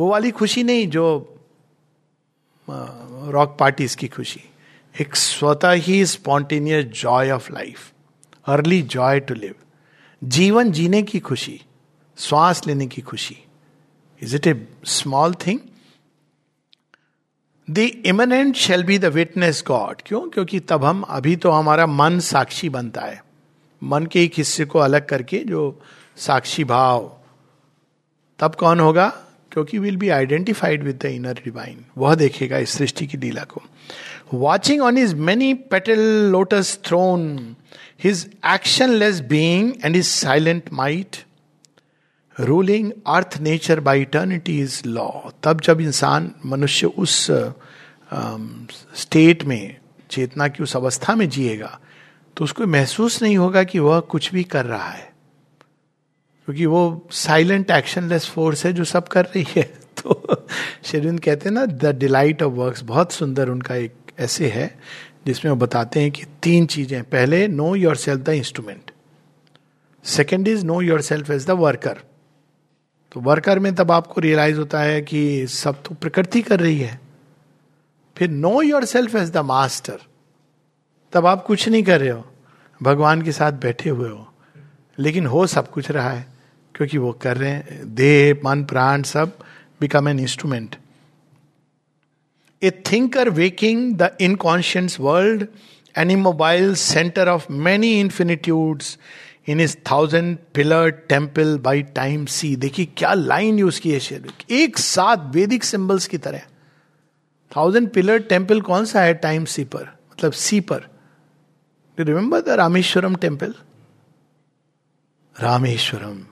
[0.00, 1.38] वो वाली खुशी नहीं, जो
[2.70, 4.40] रॉक पार्टीज़ की खुशी।
[5.00, 7.92] एक स्वतः ही spontaneous joy of life
[8.46, 9.54] early joy to live
[10.24, 11.60] जीवन जीने की खुशी,
[12.18, 13.36] श्वास लेने की खुशी।
[14.22, 15.58] Is it a small thing
[17.70, 20.20] the immanent shall be the witness God क्यों?
[20.30, 23.24] क्योंकि तब हम, अभी तो हमारा मन साक्षी बनता है।
[23.82, 25.80] मन के एक हिस्से को अलग करके जो
[26.16, 27.20] साक्षी भाव
[28.44, 29.12] तब कौन होगा?
[29.52, 33.62] क्योंकि will be identified with the inner divine वह देखेगा इस सृष्टि की लीला को।
[34.34, 36.00] Watching on his many petal
[36.32, 37.54] lotus throne
[38.04, 38.30] his
[38.90, 41.16] actionless being and his silent might
[42.40, 45.08] ruling earth nature by eternity is law
[45.42, 47.30] तब जब इंसान मनुष्य उस
[48.96, 49.76] स्टेट um, में
[50.10, 51.78] चेतना की उस अवस्था में जिएगा
[52.36, 55.13] तो उसको महसूस नहीं होगा कि वह कुछ भी कर रहा है।
[56.44, 59.62] क्योंकि वो साइलेंट एक्शनलेस फोर्स है जो सब कर रही है।
[60.02, 60.46] तो
[60.84, 64.78] शेरविंद कहते हैं ना द डिलाइट ऑफ़ वर्क्स बहुत सुंदर उनका एक ऐसे है,
[65.26, 68.90] जिसमें वो बताते हैं कि तीन चीज़ें पहले know yourself the instrument
[70.04, 72.00] second is know yourself as the worker
[73.12, 77.00] तो वर्कर में तब आपको रियलाइज़ होता है कि सब तो प्रकृति कर रही है।
[78.16, 79.98] फिर know yourself as the master
[81.12, 82.24] तब आप कुछ नहीं कर रहे हो।
[82.82, 84.32] भगवान के साथ बैठे हुए हो।
[84.98, 86.33] लेकिन हो सब कुछ रहा है।
[86.74, 89.38] क्योंकि वो कर रहे हैं, देह, मन, प्राण सब
[89.80, 90.76] become an instrument
[92.62, 95.46] a thinker waking the inconscious world
[95.98, 98.98] an immobile centre of many infinitudes
[99.48, 104.20] in is thousand pillar temple by time sea देखिए क्या लाइन यूज़ की है
[104.50, 106.42] एक साथ वैदिक सिंबल्स की तरह।
[107.56, 109.82] थाउज़ेंड पिलर टेंपल कौन सा है टाइम सी पर?
[110.12, 110.88] मतलब सी पर।
[111.98, 113.54] Remember the Rameshwaram temple
[115.36, 116.22] Rameshwaram.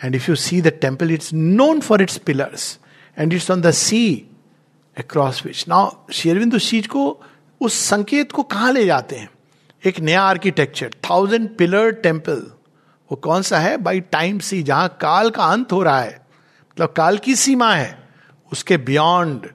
[0.00, 2.78] And if you see the temple it's known for its pillars
[3.16, 4.04] and it's on the sea
[4.96, 7.04] across which now शेरविंद उस चीज़ को
[7.60, 9.28] उस संकेत को कहाँ ले जाते हैं
[9.84, 12.46] एक नया आर्किटेक्चर थाउज़ेंड पिलर टेंपल
[13.10, 16.20] वो कौन सा है बाई टाइम सी जहाँ काल का अंत हो रहा है
[16.70, 17.98] मतलब काल की सीमा है
[18.52, 19.46] उसके बियॉन्ड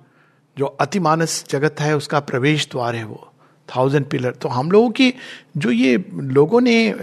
[0.57, 3.28] जो अतिमानस जगत है उसका प्रवेश द्वार है वो
[3.69, 5.13] थाउज़ेंड पिलर तो हम लोगों की
[5.57, 6.93] जो ये लोगों ने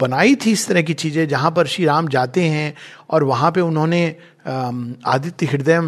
[0.00, 2.74] बनाई थी इस तरह की चीज़ें, जहाँ पर श्री राम जाते हैं
[3.10, 4.04] और वहाँ पे उन्होंने
[4.46, 5.80] आदित्य हृदय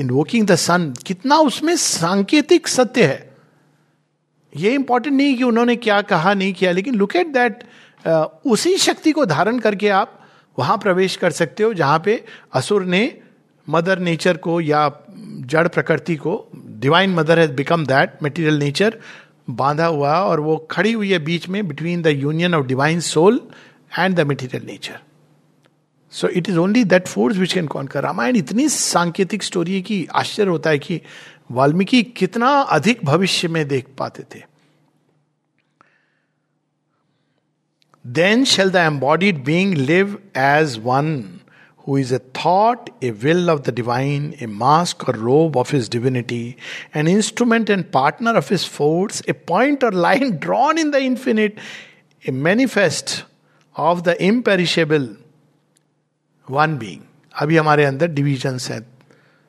[0.00, 3.28] इन्वोकिंग द सन कितना उसमें सांकेतिक सत्य है।
[4.52, 7.64] ये इंपॉर्टेंट नहीं कि उन्होंने क्या कहा, नहीं किया, लेकिन लुक एट दैट
[8.46, 10.18] उसी शक्ति को धारण करके आप
[10.58, 12.24] वहाँ प्रवेश कर सकते हो, जहाँ पे
[12.54, 13.02] असुर ने
[13.68, 14.90] मदर नेचर को या
[15.46, 16.32] जड़ प्रकृति को
[16.80, 18.98] divine mother has become that material nature
[19.56, 23.40] बांधा हुआ और वो खड़ी हुई है बीच में between the union of divine soul
[23.98, 24.98] and the material nature
[26.10, 30.06] so it is only that force which can conquer Ramayan इतनी सांकेतिक स्टोरी है कि
[30.12, 31.00] आश्चर्य होता है कि
[31.50, 34.42] वाल्मीकि कितना अधिक भविष्य में देख पाते थे।
[38.06, 41.39] Then shall the embodied being live as one
[41.90, 45.88] who is a thought, a will of the divine, a mask or robe of his
[45.88, 46.56] divinity,
[46.94, 51.58] an instrument and partner of his force, a point or line drawn in the infinite,
[52.24, 53.24] a manifest
[53.76, 55.08] of the imperishable
[56.48, 57.00] one being
[57.34, 58.80] अभी हमारे अंदर divisions हैं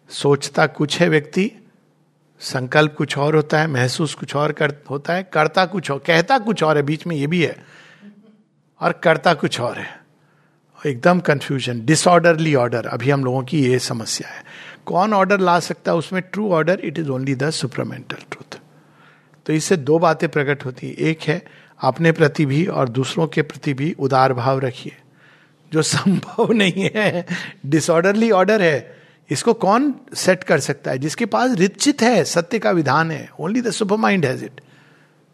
[0.09, 1.49] सोचता कुछ है व्यक्ति
[2.41, 6.37] संकल्प कुछ और होता है महसूस कुछ और कर, होता है करता कुछ और कहता
[6.39, 7.55] कुछ और है बीच में ये भी है
[8.81, 10.00] और करता कुछ और है
[10.85, 14.43] एकदम कंफ्यूजन डिसऑर्डरली ऑर्डर अभी हम लोगों की ये समस्या है।
[14.85, 15.97] कौन ऑर्डर ला सकता है?
[15.97, 18.59] उसमें true order it is only the supermental truth
[19.45, 21.45] तो इससे दो बातें प्रकट होती है। एक है,
[21.81, 24.95] अपने प्रति भी और दूसरों के प्रति भी उदार भाव रखिए।
[25.73, 27.25] जो संभव नहीं है
[27.65, 28.97] डिसऑर्डरली ऑर्डर है,
[29.29, 30.97] इसको कौन सेट कर सकता है?
[30.97, 34.61] जिसके पास रिचित है, सत्य का विधान है only the supermind has it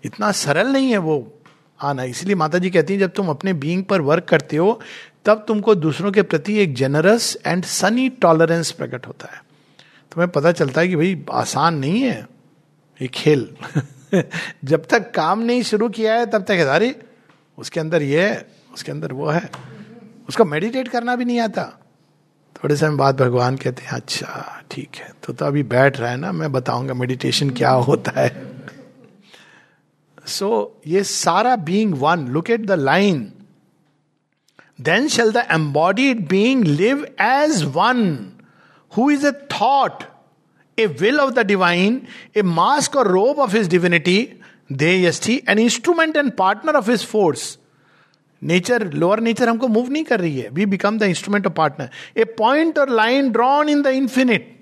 [0.04, 1.34] इतना सरल नहीं है वो
[1.82, 4.82] आना। इसलिए माता जी कहती हैं, जब तुम अपने बीइंग पर वर्क करते हो
[5.28, 9.42] तब तुमको दूसरों के प्रति एक जेनरस एंड सनी टॉलरेंस प्रकट होता है।
[10.12, 12.28] तुम्हें पता चलता है कि भाई आसान नहीं है
[13.02, 13.56] ये खेल।
[14.64, 17.02] जब तक काम नहीं शुरू किया है तब तक अरे
[17.58, 19.50] उसके अंदर ये है उसके अंदर वो है।
[20.30, 21.80] उसको मेडिटेट करना भी नहीं आता।
[22.56, 26.18] थोड़े समय बाद भगवान कहते हैं अच्छा ठीक है तो तो अभी बैठ रहा है
[26.18, 28.30] ना मैं बताऊँगा मेडिटेशन क्या होता है।
[30.28, 33.34] सो so, ये सारा being one look at the line
[34.80, 38.04] then shall the embodied being live as one
[38.98, 40.04] who is a thought
[40.78, 42.02] a will of the divine
[42.38, 44.18] a mask और रोब ऑफ़ हिज डिविनिटी
[44.72, 47.58] दे यस्टी an instrument and partner of his force
[48.42, 50.50] nature lower nature हमको move नहीं कर रही है.
[50.50, 54.54] We become the instrument of partner a point और line drawn in the infinite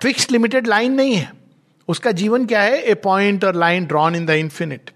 [0.00, 1.30] fix limited line नहीं है.
[1.88, 2.82] उसका जीवन क्या है?
[2.82, 4.90] ए पॉइंट और line drawn in the infinite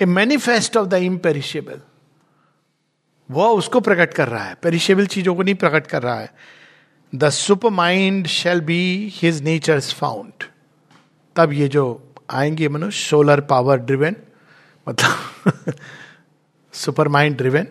[0.00, 1.80] a manifest of the imperishable
[3.30, 6.32] वह उसको प्रकट कर रहा है पेरिशेबल चीज़ों को नहीं प्रकट कर रहा है।
[7.14, 7.30] The
[7.70, 10.44] supermind shall be his nature found
[11.36, 14.16] तब ये जो आएँगे मनुष्य सोलर पावर ड्रिवेन
[14.88, 15.72] मतलब
[16.72, 17.66] सुपर माइंड ड्रिवेन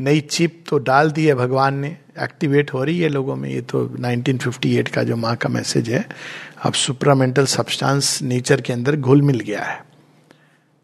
[0.00, 3.60] नई चिप तो डाल दी है भगवान ने एक्टिवेट हो रही है लोगों में। ये
[3.60, 6.08] तो 1958 का जो माँ का मैसेज है,
[6.62, 9.84] अब सुपरामेंटल सब्सटेंस नेचर के अंदर घुल मिल गया है।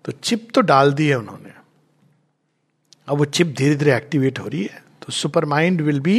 [0.04, 1.59] तो चिप तो डाल दी है उन्होंने।
[3.10, 5.12] अब वो चिप धीरे धीरे एक्टिवेट हो रही है तो
[5.44, 6.18] supermind will be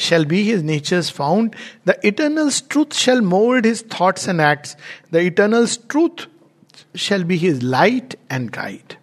[0.00, 1.54] shall be his nature's found
[1.88, 4.76] the eternal truth shall mould his thoughts and acts
[5.12, 6.26] the eternal truth
[6.98, 8.94] shall be his light and guide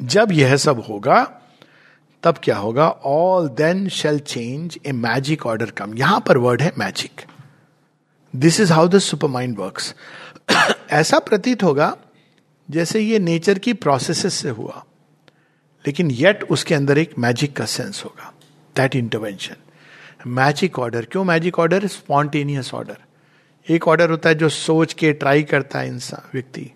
[0.00, 1.22] जब यह सब होगा,
[2.22, 2.88] तब क्या होगा?
[2.88, 7.20] All then shall change a magic order come यहाँ पर word है magic
[8.34, 9.80] this is how the supermind work
[10.90, 11.96] ऐसा प्रतीत होगा,
[12.68, 14.84] जैसे ये नेचर की प्रोसेस से हुआ।
[15.86, 18.34] लेकिन येट उसके अंदर एक मैजिक का सेंस होगा
[18.76, 19.56] दैट इंटरवेंशन
[20.26, 22.96] मैजिक ऑर्डर क्यों मैजिक ऑर्डर स्पॉन्टेनियस ऑर्डर
[23.70, 26.72] एक ऑर्डर होता है जो सोच के ट्राई करता है इंसान, व्यक्ति.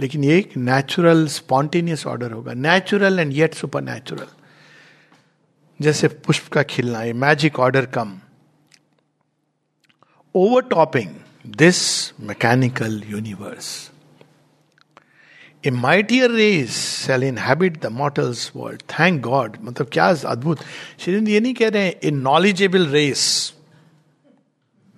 [0.00, 2.52] लेकिन ये एक नेचुरल स्पॉन्टेनियस ऑर्डर होगा.
[2.52, 4.26] Natural and yet supernatural
[5.80, 8.20] जैसे पुष्प का खिलना, ये magic order come.
[10.62, 11.10] Overtopping
[11.46, 13.91] this mechanical universe
[15.66, 20.58] a mightier race shall inhabit the mortal's world thank God मतलब क्या अद्भुत।
[20.98, 23.52] श्री ये नहीं कह रहे हैं a knowledgeable race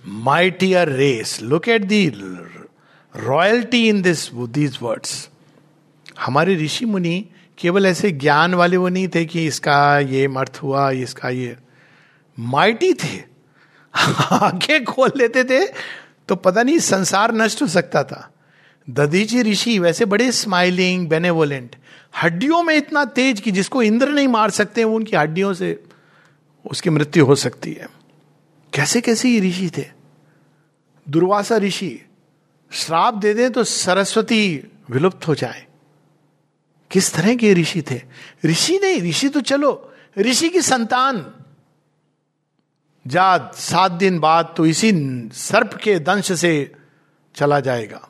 [0.07, 2.13] mightier race look at the
[3.15, 5.29] royalty in this these words
[6.21, 7.25] हमारे ऋषि मुनि
[7.59, 11.57] केवल ऐसे ज्ञान वाले वो नहीं थे कि इसका ये मर्थ हुआ, इसका ये।
[12.39, 13.23] माइटी थे।
[14.33, 15.67] आगे खोल लेते थे
[16.29, 18.34] तो पता नहीं संसार नष्ट हो सकता था।
[18.91, 21.77] ददीची ऋषि, वैसे बड़े स्माइलिंग बेनेवोलेंट
[22.23, 25.85] हड्डियों में इतना तेज कि जिसको इंद्र नहीं मार सकते, वो उनकी हड्डियों से
[26.71, 27.89] उसकी मृत्यु हो सकती है।
[28.73, 29.87] कैसे कैसे ये ऋषि थे?
[31.09, 32.01] दुर्वासा ऋषि,
[32.73, 35.67] श्राप दे दें तो सरस्वती विलुप्त हो जाए।
[36.91, 38.03] किस तरह के ऋषि थे?
[38.45, 41.35] ऋषि नहीं, ऋषि तो चलो, ऋषि की संतान।
[43.07, 44.93] जा सात दिन बाद तो इसी
[45.33, 46.73] सर्प के दंश से
[47.35, 48.09] चला जाएगा।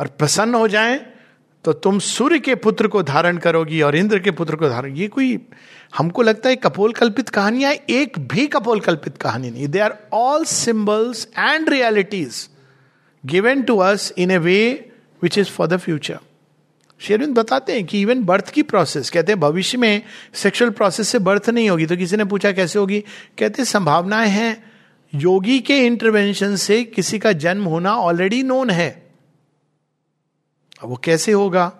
[0.00, 1.06] और प्रसन्न हो जाए
[1.64, 5.08] तो तुम सूर्य के पुत्र को धारण करोगी और इंद्र के पुत्र को धारण, ये
[5.08, 5.38] कोई,
[5.96, 10.44] हमको लगता है कपोल कल्पित कहानियाँ एक भी कपोल कल्पित कहानी नहीं they are all
[10.44, 12.48] symbols and realities
[13.26, 14.90] given to us in a way
[15.22, 16.18] which is for the future
[17.00, 20.02] शेरविंद बताते हैं कि इवन बर्थ की प्रोसेस कहते हैं भविष्य में
[20.34, 23.00] सेक्सुअल प्रोसेस से बर्थ नहीं होगी तो किसी ने पूछा कैसे होगी?
[23.38, 24.72] कहते संभावनाएँ हैं,
[25.14, 28.99] योगी के इंटरवेंशन से किसी का जन्म होना ऑलरेडी नोन है।
[30.84, 31.72] वो कैसे होगा?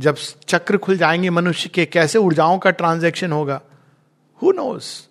[0.00, 0.16] जब
[0.48, 3.60] चक्र खुल जाएँगे मनुष्य के, कैसे ऊर्जाओं का ट्रांजेक्शन होगा?
[4.42, 5.08] Who knows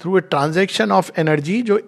[0.00, 1.80] through a transaction of energy जो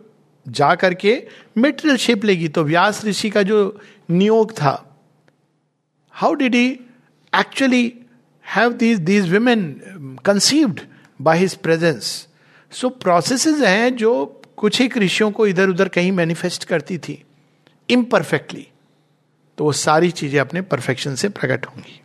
[0.49, 1.27] जा करके
[1.59, 5.01] मेटेरियल शेप लेगी तो व्यास ऋषि का जो नियोग था
[6.11, 6.69] how did he
[7.35, 7.93] actually
[8.47, 9.83] have these these women
[10.25, 10.81] conceived
[11.23, 12.29] by his presence
[12.73, 17.25] so processes हैं जो कुछ ही ऋषियों को इधर उधर कहीं मैनिफेस्ट करती थी
[17.91, 18.69] इम्परफेक्टली
[19.59, 22.01] तो वो सारी चीज़ें अपने परफेक्शन से प्रकट होंगी।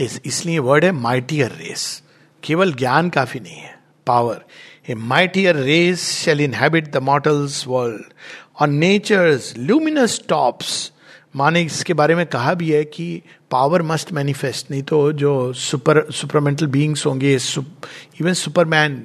[0.00, 2.02] इस, इसलिए वर्ड है माइटियर रेस
[2.42, 3.74] केवल ज्ञान काफ़ी नहीं है
[4.06, 4.44] power
[4.88, 8.12] a mightier race shall inhabit the mortals world
[8.60, 10.92] और नेचर्स ल्यूमिनस टॉप्स
[11.36, 16.00] माने इसके बारे में कहा भी है कि पावर मस्ट मैनिफेस्ट नहीं तो जो सुपर
[16.10, 18.96] सुपरमेंटल बींग्स होंगे इवन सुपरमैन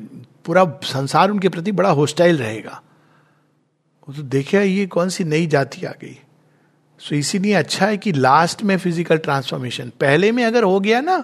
[0.46, 2.82] पूरा संसार उनके प्रति बड़ा होस्टाइल रहेगा।
[4.08, 6.18] तो देखिए ये कौन सी नई जाति आ गई?
[7.02, 11.24] सो इसीलिए अच्छा है कि लास्ट में फ़िज़िकल ट्रांसफॉर्मेशन पहले में अगर हो गया ना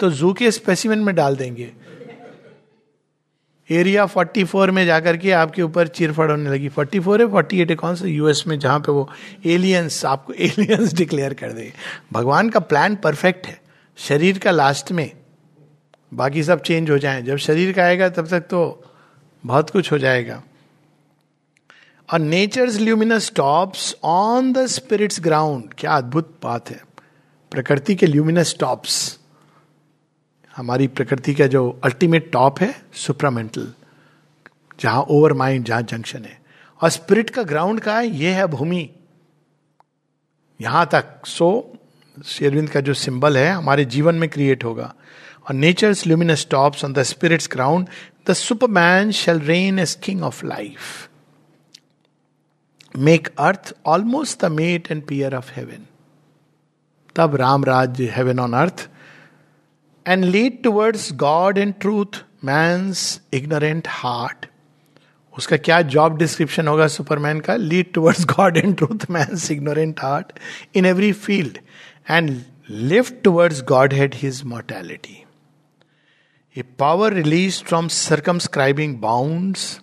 [0.00, 1.72] तो जू के स्पेसिमेंट में डाल देंगे।
[3.70, 7.94] एरिया 44 में जाकर के आपके ऊपर चिरफड़ होने लगी। 44 है 48 है कौन
[7.94, 8.06] सा?
[8.06, 9.08] यूएस में, जहाँ पे वो
[9.46, 11.72] एलियंस आपको एलियंस डिक्लेयर कर दे
[12.12, 13.60] भगवान का प्लान परफेक्ट है।
[13.96, 15.10] शरीर का लास्ट में।
[16.14, 18.84] बाकी सब चेंज हो जाए। जब शरीर का आएगा, तब तक तो
[19.46, 20.42] बहुत कुछ हो जाएगा।
[22.12, 26.80] और nature's luminous tops on the spirit's ground क्या अद्भुत बात है।
[27.50, 29.18] प्रकृति के ल्यूमिनस टॉप्स
[30.56, 33.72] हमारी प्रकृति का जो अल्टीमेट टॉप है सुप्रामेंटल
[34.80, 36.40] जहाँ ओवर माइंड जहाँ जंक्शन है।
[36.82, 38.06] और स्पिरिट का ग्राउंड का है?
[38.06, 38.90] ये है भूमि।
[40.60, 41.72] यहाँ तक। सो
[42.24, 44.94] शेरविंद का जो सिंबल है, हमारे जीवन में क्रिएट होगा।
[45.48, 47.88] और nature's luminous tops on the spirit's ground
[48.28, 51.08] the superman shall reign as king of life
[52.94, 55.86] make earth almost the mate and peer of heaven
[57.16, 58.88] तब Ram Rajya heaven on earth
[60.06, 64.46] and lead towards God and truth man's ignorant heart
[65.34, 67.56] उसका क्या job description होगा superman का?
[67.56, 70.32] Lead towards God and truth man's ignorant heart
[70.74, 71.58] in every field
[72.10, 72.30] and
[72.70, 73.62] lift towards
[73.94, 75.22] Godhead his mortality
[76.56, 79.80] a power release from circumscribing bounds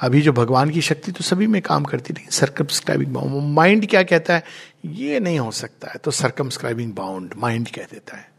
[0.00, 4.02] अभी जो भगवान की शक्ति तो सभी में काम करती नहीं सर्कमस्क्राइबिंग बाउंड माइंड क्या
[4.02, 4.44] कहता है?
[4.84, 8.30] ये नहीं हो सकता है। तो सर्कमस्क्राइबिंग बाउंड माइंड कह देता है।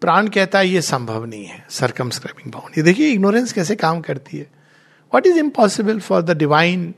[0.00, 4.38] प्राण कहता है, ये संभव नहीं है। सर्कमस्क्राइबिंग बाउंड ये देखिए इग्नोरेंस कैसे काम करती
[4.38, 4.50] है?
[5.14, 6.94] What is impossible for the divine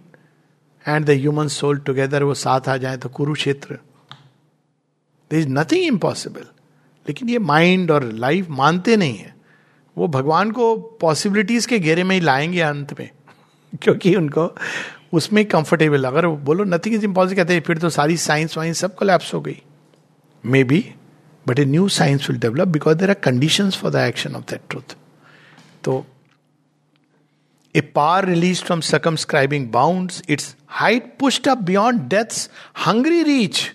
[0.89, 3.75] and the human soul together वो साथ आ जाए तो Kurukshetra.
[5.31, 6.43] There is nothing impossible
[7.09, 9.37] लेकिन ये माइंड और लाइफ मानते नहीं है।
[9.99, 13.11] वो भगवान को पॉसिबिलिटीज के घेरे में ही लाएँगे अंत में।
[13.83, 14.55] क्योंकि उनको
[15.13, 18.95] उसमें कंफर्टेबल अगर बोलो नथिंग इज़ इम्पॉसिबल कहते हैं, फिर तो सारी साइंस वाइंस सब
[18.95, 19.61] कोलैप्स हो गई।
[20.65, 20.85] Maybe
[21.47, 24.61] but a new science will develop because there are condition for the action of that
[24.71, 24.97] truth
[25.85, 26.05] तो
[27.75, 32.49] a power release from circumscribing bound its height pushed up beyond death's
[32.87, 33.71] hungry reach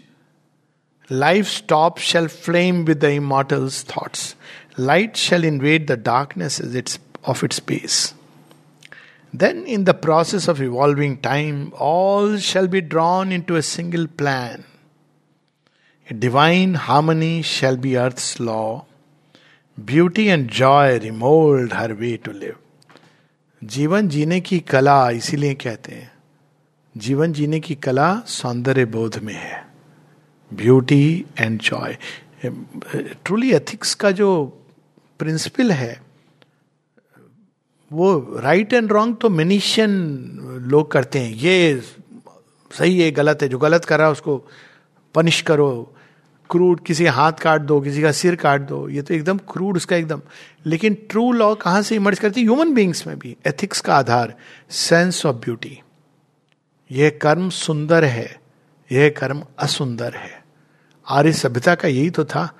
[1.12, 4.36] life stop shall flame with the immortals thoughts
[4.80, 8.14] light shall invade the darkness is its of its space
[9.34, 14.64] Then, in the process of evolving time, all shall be drawn into a single plan.
[16.14, 18.80] Divine harmony shall be earth law
[19.78, 22.56] beauty and joy remould her way to live
[23.62, 26.12] जीवन जीने की कला इसीलिए कहते हैं।
[26.98, 29.66] जीवन जीने की कला सौंदर्य बोध में है।
[30.52, 31.98] Beauty and joy
[32.46, 34.30] truly ethics का जो
[35.20, 36.02] प्रिंसिपल है
[37.92, 40.28] वो राइट एंड रॉन्ग तो मेनिशियन
[40.68, 41.82] लोग करते हैं। ये
[42.72, 44.48] सही है, गलत है। जो गलत कर रहा है उसको
[45.16, 45.96] पनिश करो।
[46.50, 49.96] क्रूड किसी हाथ काट दो, किसी का सिर काट दो, ये तो एकदम क्रूड उसका
[49.96, 50.22] एकदम।
[50.66, 54.34] लेकिन ट्रू लॉ कहाँ से इमर्ज करती ह्यूमन बींग्स में भी। एथिक्स का आधार।
[54.70, 55.82] सेंस ऑफ़ ब्यूटी
[56.92, 58.42] यह कर्म सुंदर है।
[58.92, 60.44] यह कर्म असुंदर है।
[61.10, 62.58] आर्य सभ्यता का यही तो था।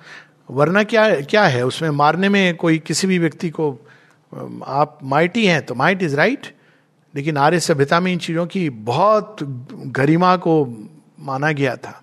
[0.50, 1.66] वरना क्या क्या है?
[1.66, 3.78] उसमें मारने में कोई किसी भी व्यक्ति को
[4.66, 6.56] आप माइटी हैं तो माइट इज़ राइट
[7.14, 9.36] लेकिन आर्य सभ्यता में इन चीज़ों की बहुत
[9.72, 10.64] गरिमा को
[11.20, 12.02] माना गया था।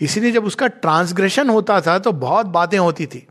[0.00, 3.26] इसीलिए जब उसका ट्रांसग्रेशन होता था तो बहुत बातें होती थी।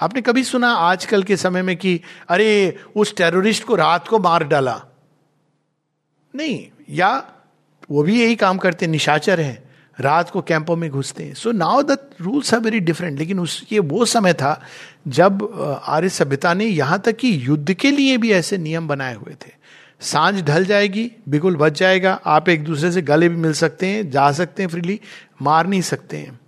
[0.00, 4.44] आपने कभी सुना आजकल के समय में कि, अरे, उस टेररिस्ट को रात को मार
[4.44, 4.84] डाला?
[6.34, 7.32] नहीं, या
[7.90, 9.70] वो भी यही काम करते, निशाचर हैं,
[10.00, 13.66] रात को कैंपों में घुसते हैं। So now the rules are very different लेकिन उस,
[13.72, 14.62] ये वो समय था
[15.08, 15.52] जब
[15.84, 19.50] आर्य सभ्यता ने यहाँ तक कि युद्ध के लिए भी ऐसे नियम बनाए हुए थे।
[20.00, 24.10] साँझ ढल जाएगी, बिगुल बच जाएगा, आप एक दूसरे से गले भी मिल सकते हैं,
[24.10, 25.00] जा सकते हैं फ्रीली,
[25.42, 26.40] मार नहीं सकते हैं।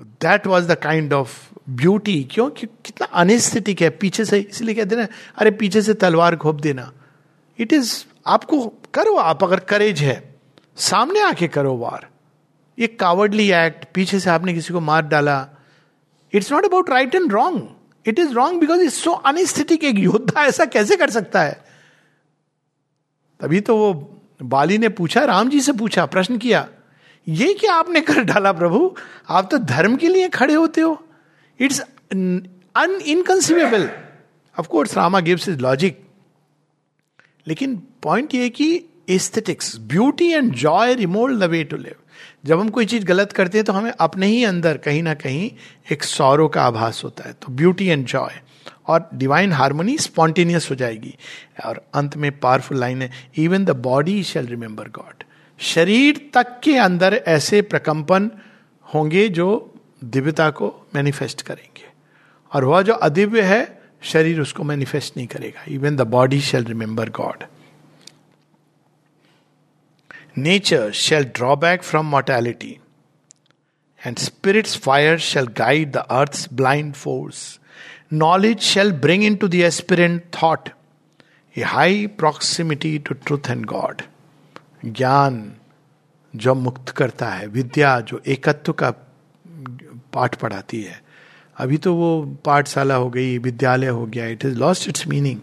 [0.00, 2.50] That was the kind of beauty क्यों?
[2.50, 5.06] कि कितना अनिस्थितिक है, पीछे से, इसलिए कहते ना,
[5.38, 6.92] अरे पीछे से तलवार घोप देना।
[7.58, 10.34] इट इज़ आपको करो, आप अगर करेज है,
[10.76, 12.06] सामने आके करो वार।
[12.78, 15.48] ये कावर्डली एक्ट पीछे से आपने किसी को मार डाला
[16.34, 20.44] it's not about right and wrong it is wrong because it's so unaesthetic एक योद्धा
[20.44, 21.62] ऐसा कैसे कर सकता है?
[23.40, 23.92] तभी तो वो
[24.42, 26.66] बाली ने पूछा, राम जी से पूछा, प्रश्न किया,
[27.26, 28.94] ये क्या आपने कर डाला प्रभु?
[29.28, 30.98] आप तो धर्म के लिए खड़े होते हो।
[31.60, 33.88] It's un inconceivable
[34.56, 36.02] of course Rama gives is logic
[37.46, 38.68] लेकिन पॉइंट ये कि
[39.08, 41.94] aesthetics beauty and joy remould the way to live
[42.44, 45.50] जब हम कोई चीज़ गलत करते हैं तो हमें अपने ही अंदर कहीं ना कहीं
[45.92, 48.40] एक सौरों का आभास होता है। तो ब्यूटी एंड जॉय
[48.86, 51.14] और डिवाइन हारमोनी स्पॉन्टेनियस हो जाएगी।
[51.66, 55.24] और अंत में पावरफुल लाइन है even the body shall remember God
[55.60, 58.30] शरीर तक के अंदर ऐसे प्रकंपन
[58.94, 59.74] होंगे जो
[60.04, 61.88] दिव्यता को मैनिफेस्ट करेंगे।
[62.52, 67.10] और वह जो अदिव्य है, शरीर उसको मैनिफेस्ट नहीं करेगा। Even the body shall remember
[67.10, 67.44] God
[70.38, 72.78] nature shall draw back from mortality
[74.06, 77.60] and spirit's fire shall guide the earth blind force
[78.12, 80.68] knowledge shall bring into the aspirant thought
[81.58, 84.02] a high proximity to truth and God
[84.84, 85.52] ज्ञान
[86.36, 88.90] जो मुक्त करता है विद्या जो एकत्व का
[90.12, 91.02] पाठ पढ़ाती है।
[91.56, 95.40] अभी तो वो पाठशाला हो गई, विद्यालय हो गया it is lost its meaning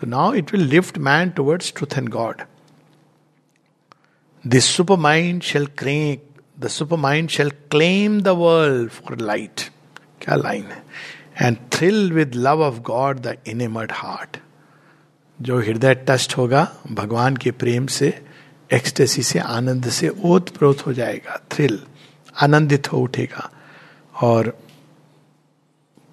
[0.00, 2.42] तो now it will lift man towards truth and God
[4.96, 6.28] mind shall crack
[6.58, 9.60] the supermind shall claim the world for light
[10.20, 10.82] क्या लाइन है?
[11.42, 14.36] And thrill with love of God the enamoured heart
[15.42, 18.26] जो हृदय टस्ट होगा, भगवान के प्रेम से
[18.72, 21.82] एक्सटेसी से, आनंद से ओत प्रोत हो जाएगा थ्रिल
[22.42, 23.50] आनंदित हो उठेगा।
[24.22, 24.58] और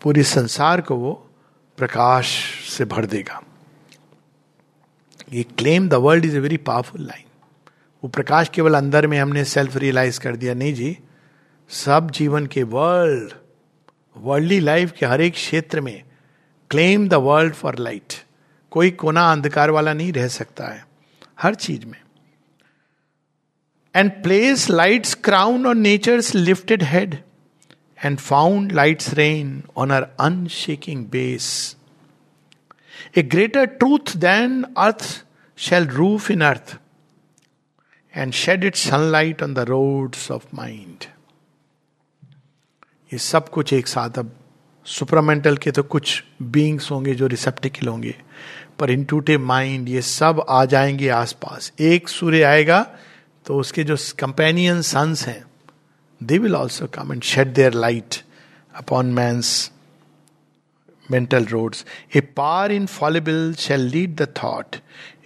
[0.02, 1.30] पूरी संसार को वो
[1.78, 2.28] प्रकाश
[2.70, 3.44] से भर देगा।
[5.34, 7.24] ये claim the world is a very powerful line
[8.04, 10.98] वो प्रकाश केवल अंदर में हमने सेल्फ रियलाइज़ कर दिया। नहीं जी,
[11.70, 13.34] सब जीवन के वर्ल्ड
[14.18, 16.04] वर्ल्डली लाइफ के हर एक क्षेत्र में
[16.72, 18.14] claim the world for light
[18.72, 20.86] कोई कोना अंधकार वाला नहीं रह सकता है,
[21.42, 22.00] हर चीज़ में।
[23.96, 27.18] And place light's crown on nature lifted head
[28.06, 31.50] and found light's reign on her unshaking base
[33.18, 35.04] a greater truth than earth
[35.58, 36.78] shall roof in earth
[38.16, 41.06] and shed its sunlight on the roads of mind.
[43.14, 44.32] ये सब कुछ एक साथ, अब
[44.86, 48.16] supramental के तो कुछ beings होंगे जो रिसेप्टिकल होंगे,
[48.80, 52.82] पर इंटूटिव माइंड ये सब आ जाएँगे आसपास एक सूर्य आएगा
[53.46, 55.44] तो उसके जो कंपेनियन सन्स हैं
[56.24, 58.16] they will also come and shed their light
[58.76, 59.72] upon man's
[61.12, 61.84] mental roads.
[62.16, 64.78] A power infallible shall lead the thought.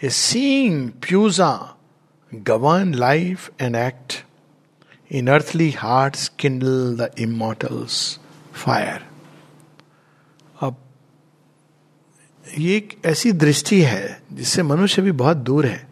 [0.02, 1.76] A seeing pusa
[2.34, 4.24] govern life and act.
[5.12, 8.20] In earthly hearts, kindle the immortals
[8.66, 9.00] fire.
[10.62, 10.76] अब
[12.58, 15.90] ये एक ऐसी दृष्टि है जिससे मनुष्य भी बहुत दूर है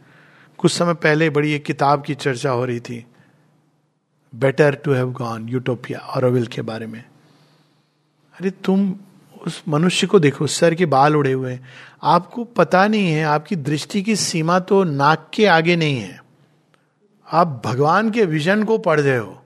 [0.57, 3.05] कुछ समय पहले बड़ी एक किताब की चर्चा हो रही थी
[4.36, 7.03] better to have gone utopia और के बारे में
[8.39, 8.95] अरे तुम
[9.47, 11.69] उस मनुष्य को देखो सर के बाल उड़े हुए हैं
[12.03, 16.22] आपको पता नहीं है, आपकी दृष्टि की सीमा तो नाक के आगे नहीं है
[17.34, 19.41] आप भगवान के विजन को पढ़ रहे हो।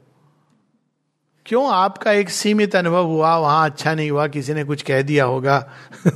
[1.45, 5.25] क्यों आपका एक सीमित अनुभव हुआ, वहाँ अच्छा नहीं हुआ, किसी ने कुछ कह दिया
[5.25, 5.69] होगा?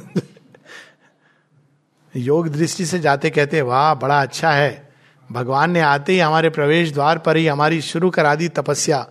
[2.16, 4.90] योग दृष्टि से जाते कहते, वाह, बड़ा अच्छा है।
[5.32, 9.08] भगवान ने आते ही हमारे प्रवेश द्वार पर ही हमारी शुरू करा दी तपस्या।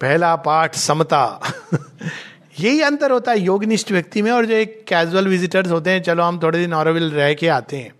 [0.00, 1.40] पहला पाठ समता।
[2.60, 6.22] यही अंतर होता है योगनिष्ठ व्यक्ति में और जो एक कैजुअल विजिटर्स होते हैं, चलो,
[6.22, 7.99] हम थोड़े दिन औरविल रह के आते हैं।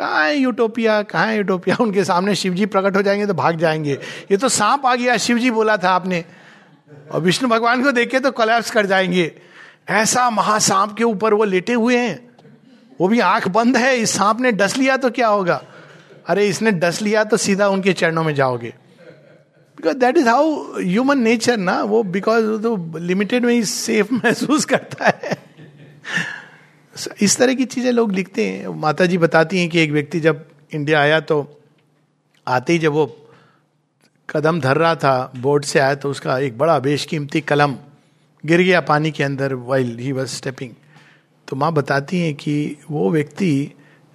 [0.00, 3.98] कहा है यूटोपिया कहा है यूटोपिया उनके सामने शिवजी प्रकट हो जाएँगे तो भाग जाएँगे।
[4.30, 6.24] ये तो सांप आ गया, शिवजी बोला था आपने।
[7.12, 9.32] और विष्णु भगवान को देखे तो कोलैप्स कर जाएँगे।
[9.88, 12.30] ऐसा महासांप के ऊपर वो लेटे हुए हैं।
[13.00, 15.62] वो भी आँख बंद है, इस सांप ने डस लिया तो क्या होगा?
[16.26, 18.74] अरे, इसने डस लिया तो सीधा उनके चरणों में जाओगे।
[19.76, 24.64] Because that is how human nature ना, वो बिकॉज़ तो लिमिटेड में ही सेफ़ महसूस
[24.64, 25.49] करता है।
[27.22, 30.44] इस तरह की चीज़ें लोग लिखते हैं। माता जी बताती हैं कि एक व्यक्ति जब
[30.74, 31.38] इंडिया आया तो
[32.46, 33.06] आते ही जब वो
[34.28, 37.76] कदम धर रहा था बोर्ड से आया तो उसका एक बड़ा बेशकीमती कलम
[38.44, 40.74] गिर गया पानी के अंदर वाइल ही वॉज़ स्टेपिंग
[41.48, 43.72] तो माँ बताती हैं कि वो व्यक्ति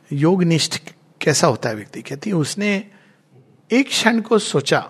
[0.10, 0.80] योगनिष्ठ
[1.22, 2.02] कैसा होता है व्यक्ति?
[2.02, 2.76] कहती है, उसने
[3.70, 4.84] एक क्षण को सोचा,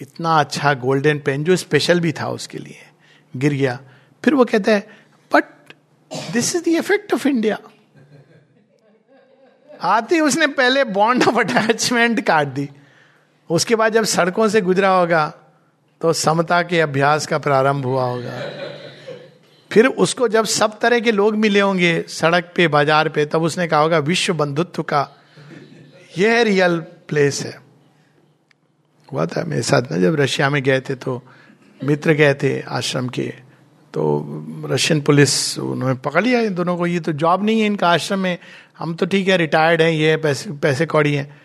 [0.00, 2.76] इतना अच्छा गोल्डन पेन जो स्पेशल भी था उसके लिए,
[3.34, 3.78] गिर गया।
[4.24, 4.86] फिर वो कहता है
[6.32, 7.58] this is the effect of India
[9.70, 12.68] आते उसने पहले बॉन्ड ऑफ़ अटैचमेंट काट दी।
[13.50, 15.26] उसके बाद जब सड़कों से गुजरा होगा
[16.00, 18.38] तो समता के अभ्यास का प्रारंभ हुआ होगा।
[19.70, 23.66] फिर उसको जब सब तरह के लोग मिले होंगे, सड़क पे, बाज़ार पे, तब उसने
[23.68, 25.08] कहा होगा, विश्व बंधुत्व का
[26.18, 27.58] यह रियल प्लेस है।
[29.08, 31.22] हुआ था मेरे साथ ना जब रशिया में गए थे तो
[31.80, 33.32] मित्र गए थे आश्रम के।
[33.94, 34.26] तो
[34.66, 38.18] रशियन पुलिस उन्होंने पकड़ लिया इन दोनों को। ये तो जॉब नहीं है इनका आश्रम
[38.18, 38.38] में।
[38.78, 41.40] हम तो ठीक है, रिटायर्ड हैं, ये पैसे पैसे कौड़ी हैं।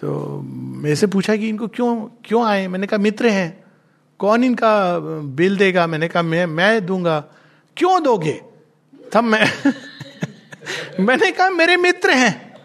[0.00, 2.68] तो मेरे से पूछा कि इनको क्यों क्यों आए?
[2.68, 3.64] मैंने कहा, मित्र हैं।
[4.18, 5.86] कौन इनका बिल देगा?
[5.86, 7.24] मैंने कहा, मैं मैं दूँगा।
[7.76, 8.40] क्यों दोगे?
[9.12, 9.72] तब मैं,
[11.00, 12.56] मैंने कहा, मेरे मित्र हैं।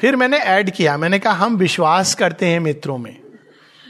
[0.00, 3.27] फिर मैंने ऐड किया। मैंने कहा, हम विश्वास करते हैं मित्रों में।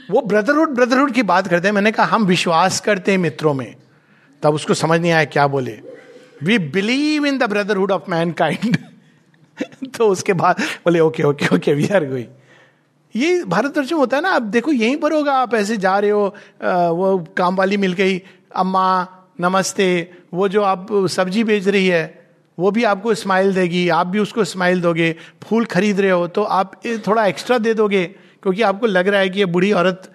[0.09, 3.75] वो ब्रदरहुड ब्रदरहुड की बात करते हैं। मैंने कहा, हम विश्वास करते हैं मित्रों में।
[4.43, 5.79] तब उसको समझ नहीं आया क्या बोले।
[6.43, 8.77] We believe in the brotherhood of mankind
[9.97, 12.27] तो उसके बाद बोले okay okay okay we are going
[13.15, 16.11] ये भारतवर्ष में होता है ना, आप देखो, यहीं पर होगा, आप ऐसे जा रहे
[16.11, 16.35] हो
[16.93, 18.17] वो काम वाली मिल गई,
[18.55, 19.07] अम्मा,
[19.41, 22.03] नमस्ते, वो जो आप सब्ज़ी बेच रही है,
[22.57, 26.43] वो भी आपको स्माइल देगी, आप भी उसको स्माइल दोगे, फूल खरीद रहे हो तो
[26.43, 28.03] आप थोड़ा एक्स्ट्रा दे दोगे।
[28.43, 30.11] क्योंकि आपको लग रहा है कि ये बूढ़ी औरत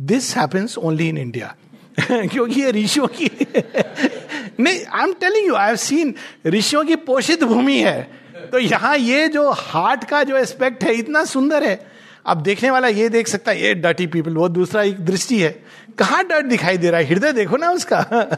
[0.00, 1.56] this happens only in India
[2.00, 3.26] क्योंकि ये ऋषियों की
[4.60, 6.14] नहीं I am telling you I have seen
[6.46, 8.10] ऋषियों की पोषित भूमि है।
[8.52, 11.86] तो यहाँ ये जो हार्ट का जो एस्पेक्ट है, इतना सुंदर है।
[12.26, 15.64] अब देखने वाला ये देख सकता है, ये डटी पीपल वो दूसरा एक दृष्टि है।
[15.98, 17.06] कहा डट दिखाई दे रहा है?
[17.06, 18.00] हृदय देखो ना उसका।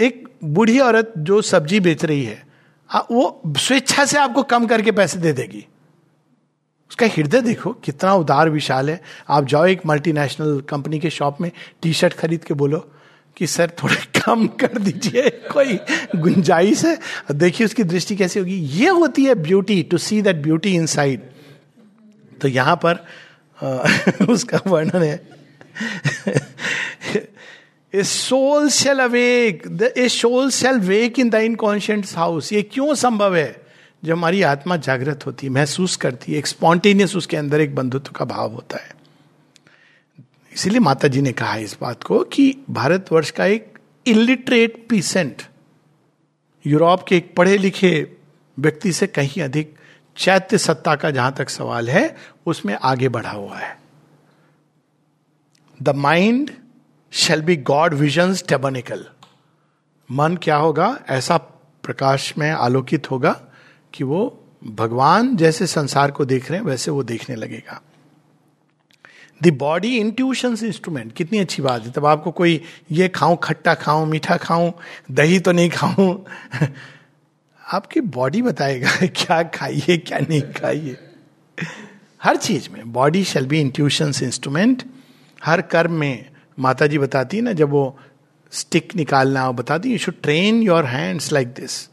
[0.00, 2.46] एक बूढ़ी औरत जो सब्ज़ी बेच रही है,
[3.10, 5.66] वो स्वेच्छा से आपको कम करके पैसे दे देगी।
[6.92, 11.50] उसका हृदय देखो, कितना उदार विशाल है। आप जाओ एक मल्टीनेशनल कंपनी के शॉप में
[11.82, 12.92] टी शर्ट खरीद के बोलो
[13.36, 15.78] कि, सर, थोड़े कम कर दीजिए, कोई
[16.16, 16.98] गुंजाइश है?
[17.32, 20.86] देखिए उसकी दृष्टि कैसी होगी। ये होती है beauty to see that beauty in
[22.42, 23.06] तो यहाँ पर
[24.28, 25.28] उसका वर्णन है।
[27.94, 33.36] A soul shall awake a soul shall wake in the inconscient house ये क्यों संभव
[33.36, 33.61] है?
[34.04, 38.12] जब हमारी आत्मा जागृत होती है, महसूस करती है, एक स्पॉन्टेनियस उसके अंदर एक बंधुत्व
[38.12, 38.94] का भाव होता है।
[40.52, 45.42] इसीलिए माता जी ने कहा इस बात को कि भारतवर्ष का एक इलिटरेट पीसेंट
[46.66, 48.16] यूरोप के एक पढ़े लिखे
[48.58, 49.76] व्यक्ति से कहीं अधिक
[50.16, 53.78] चैत्य सत्ता का जहाँ तक सवाल है, उसमें आगे बढ़ा हुआ है।
[55.82, 56.50] The mind
[57.12, 59.06] shall be God vision tabernacle
[60.10, 60.98] मन क्या होगा?
[61.08, 61.36] ऐसा
[61.82, 63.40] प्रकाश में आलोकित होगा
[63.94, 67.82] कि वो भगवान जैसे संसार को देख रहे हैं, वैसे वो देखने लगेगा।
[69.42, 74.06] द बॉडी इंट्यूशन इंस्ट्रूमेंट कितनी अच्छी बात है। तब आपको कोई ये खाऊं, खट्टा खाऊं,
[74.06, 74.72] मीठा खाऊं,
[75.10, 76.18] दही तो नहीं खाऊं,
[77.72, 80.96] आपकी बॉडी बताएगा क्या खाइए, क्या नहीं खाइए।
[82.22, 84.82] हर चीज़ में body shall be intuition instrument
[85.44, 87.98] हर कर्म में माता जी बताती है ना, जब वो
[88.50, 91.88] स्टिक निकालना बताती you should train your hands like this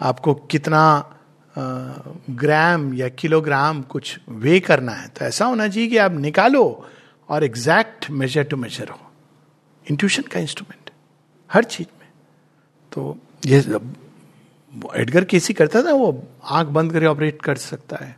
[0.00, 1.14] आपको कितना
[1.56, 6.88] ग्राम या किलोग्राम कुछ वे करना है तो ऐसा होना चाहिए कि आप निकालो
[7.28, 8.98] और एग्जैक्ट मेजर टू मेजर हो।
[9.86, 10.90] इंट्यूशन का इंस्ट्रूमेंट
[11.50, 12.08] हर चीज़ में।
[12.92, 13.58] तो ये
[14.96, 18.16] एडगर केसी करता था, वो आँख बंद करके ऑपरेट कर सकता है।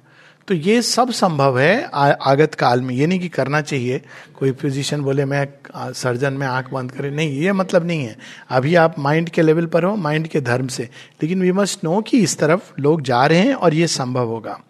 [0.49, 1.85] तो ये सब संभव है
[2.23, 4.03] आगत काल में। ये नहीं कि करना चाहिए।
[4.39, 5.49] कोई फिजिशियन बोले, मैं
[5.93, 8.19] सर्जन में आँख बंद करे। नहीं, ये मतलब नहीं है।
[8.51, 10.83] अभी आप माइंड के लेवल पर हो माइंड के धर्म से।
[11.23, 14.61] लेकिन वी मस्ट नो कि इस तरफ़ लोग जा रहे हैं और ये संभव होगा।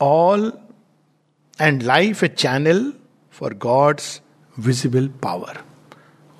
[0.00, 0.52] All
[1.60, 2.92] and life a channel
[3.32, 4.20] for God's
[4.58, 5.58] visible power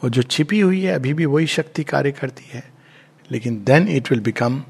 [0.05, 2.73] वो जो छिपी हुई है, अभी भी वही शक्ति कार्य करती है।
[3.31, 4.65] लेकिन then it will become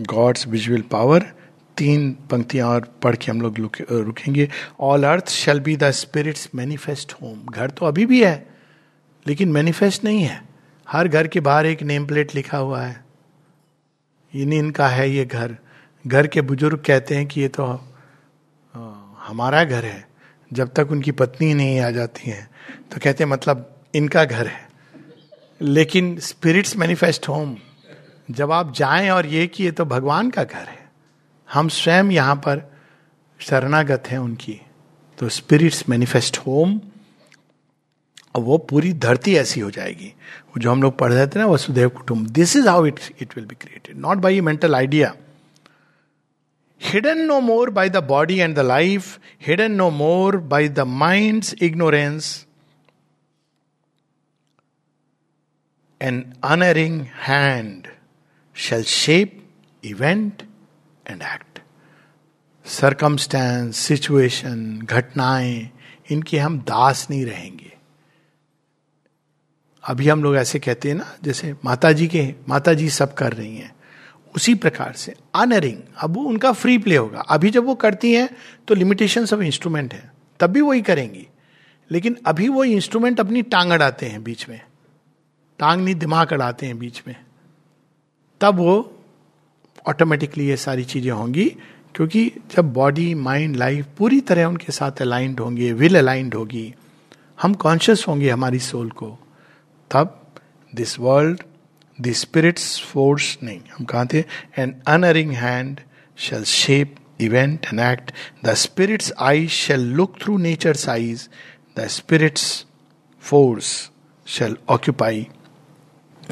[0.00, 1.32] God's visual power
[1.78, 3.58] तीन पंक्तियाँ और पढ़ के हम लोग
[3.90, 4.48] रुकेंगे।
[4.80, 8.46] All earth shall be the spirit's manifest home घर तो अभी भी है,
[9.26, 10.40] लेकिन मैनिफेस्ट नहीं है।
[10.86, 13.04] हर घर के बाहर एक नेम प्लेट लिखा हुआ है।
[14.34, 15.56] इन इनका है, ये घर।
[16.04, 17.64] घर के बुज़ुर्ग कहते हैं कि ये तो
[19.20, 20.06] हमारा घर है।
[20.50, 22.48] जब तक उनकी पत्नी नहीं आ जाती है
[22.92, 24.68] तो कहते हैं मतलब इनका घर है।
[25.60, 27.56] लेकिन स्पिरिट्स मैनिफेस्ट होम
[28.28, 30.84] जब आप जाएँ और ये कि ये तो भगवान का घर है।
[31.48, 32.62] हम स्वयं यहाँ पर
[33.40, 34.60] शरणागत हैं उनकी।
[35.18, 36.80] तो स्पिरिट्स मैनिफेस्ट होम,
[38.34, 41.46] और वो पूरी धरती ऐसी हो जाएगी। वो जो हम लोग पढ़ रहे थे ना
[41.46, 45.14] वसुदेव कुटुंब। This is how it it will be created not by mental idea
[46.80, 51.44] hidden no more by the body and the life hidden no more by the mind
[51.62, 52.46] ignorance
[56.00, 57.88] an unerring hand
[58.56, 59.42] shall shape
[59.82, 60.45] event
[61.10, 61.58] and act
[62.64, 65.70] circumstance situation घटनाएँ,
[66.10, 67.76] इनके हम दास नहीं रहेंगे।
[69.84, 73.32] अभी हम लोग ऐसे कहते हैं ना, जैसे माता जी के माता जी सब कर
[73.32, 73.76] रही हैं।
[74.36, 78.28] उसी प्रकार से अनरिंग अब वो उनका फ्री प्ले होगा। अभी जब वो करती हैं
[78.68, 81.26] तो लिमिटेशन ऑफ़ इंस्ट्रूमेंट है। तब भी वही करेंगी।
[81.90, 84.60] लेकिन अभी वो इंस्ट्रूमेंट अपनी टांग अड़ाते हैं बीच में।
[85.58, 87.16] टांग नहीं, दिमाग अड़ाते हैं बीच में।
[88.40, 88.95] तब वो
[89.86, 91.44] ऑटोमेटिकली ये सारी चीज़ें होंगी,
[91.94, 96.72] क्योंकि जब बॉडी माइंड लाइफ पूरी तरह उनके साथ अलाइंड होंगे विल अलाइंड होगी,
[97.42, 99.16] हम कॉन्शियस होंगे हमारी सोल को,
[99.90, 100.20] तब
[100.72, 101.42] this world
[101.98, 104.24] the spirit's force नहीं, हम कहा थे?
[104.58, 105.80] An unerring hand
[106.18, 108.12] shall shape event and act
[108.44, 111.28] the spirit's eye shall look through nature's eyes
[111.76, 112.64] the spirit's
[113.24, 113.68] force
[114.26, 115.26] shall occupy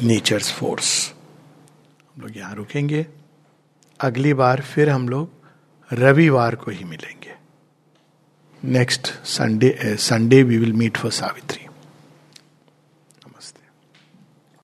[0.03, 0.91] nature's force
[2.15, 3.05] हम लोग यहाँ रुकेंगे।
[3.99, 5.29] अगली बार फिर हम लोग
[5.93, 7.35] रविवार को ही मिलेंगे।
[8.63, 11.64] Next Sunday Sunday we will meet for Savitri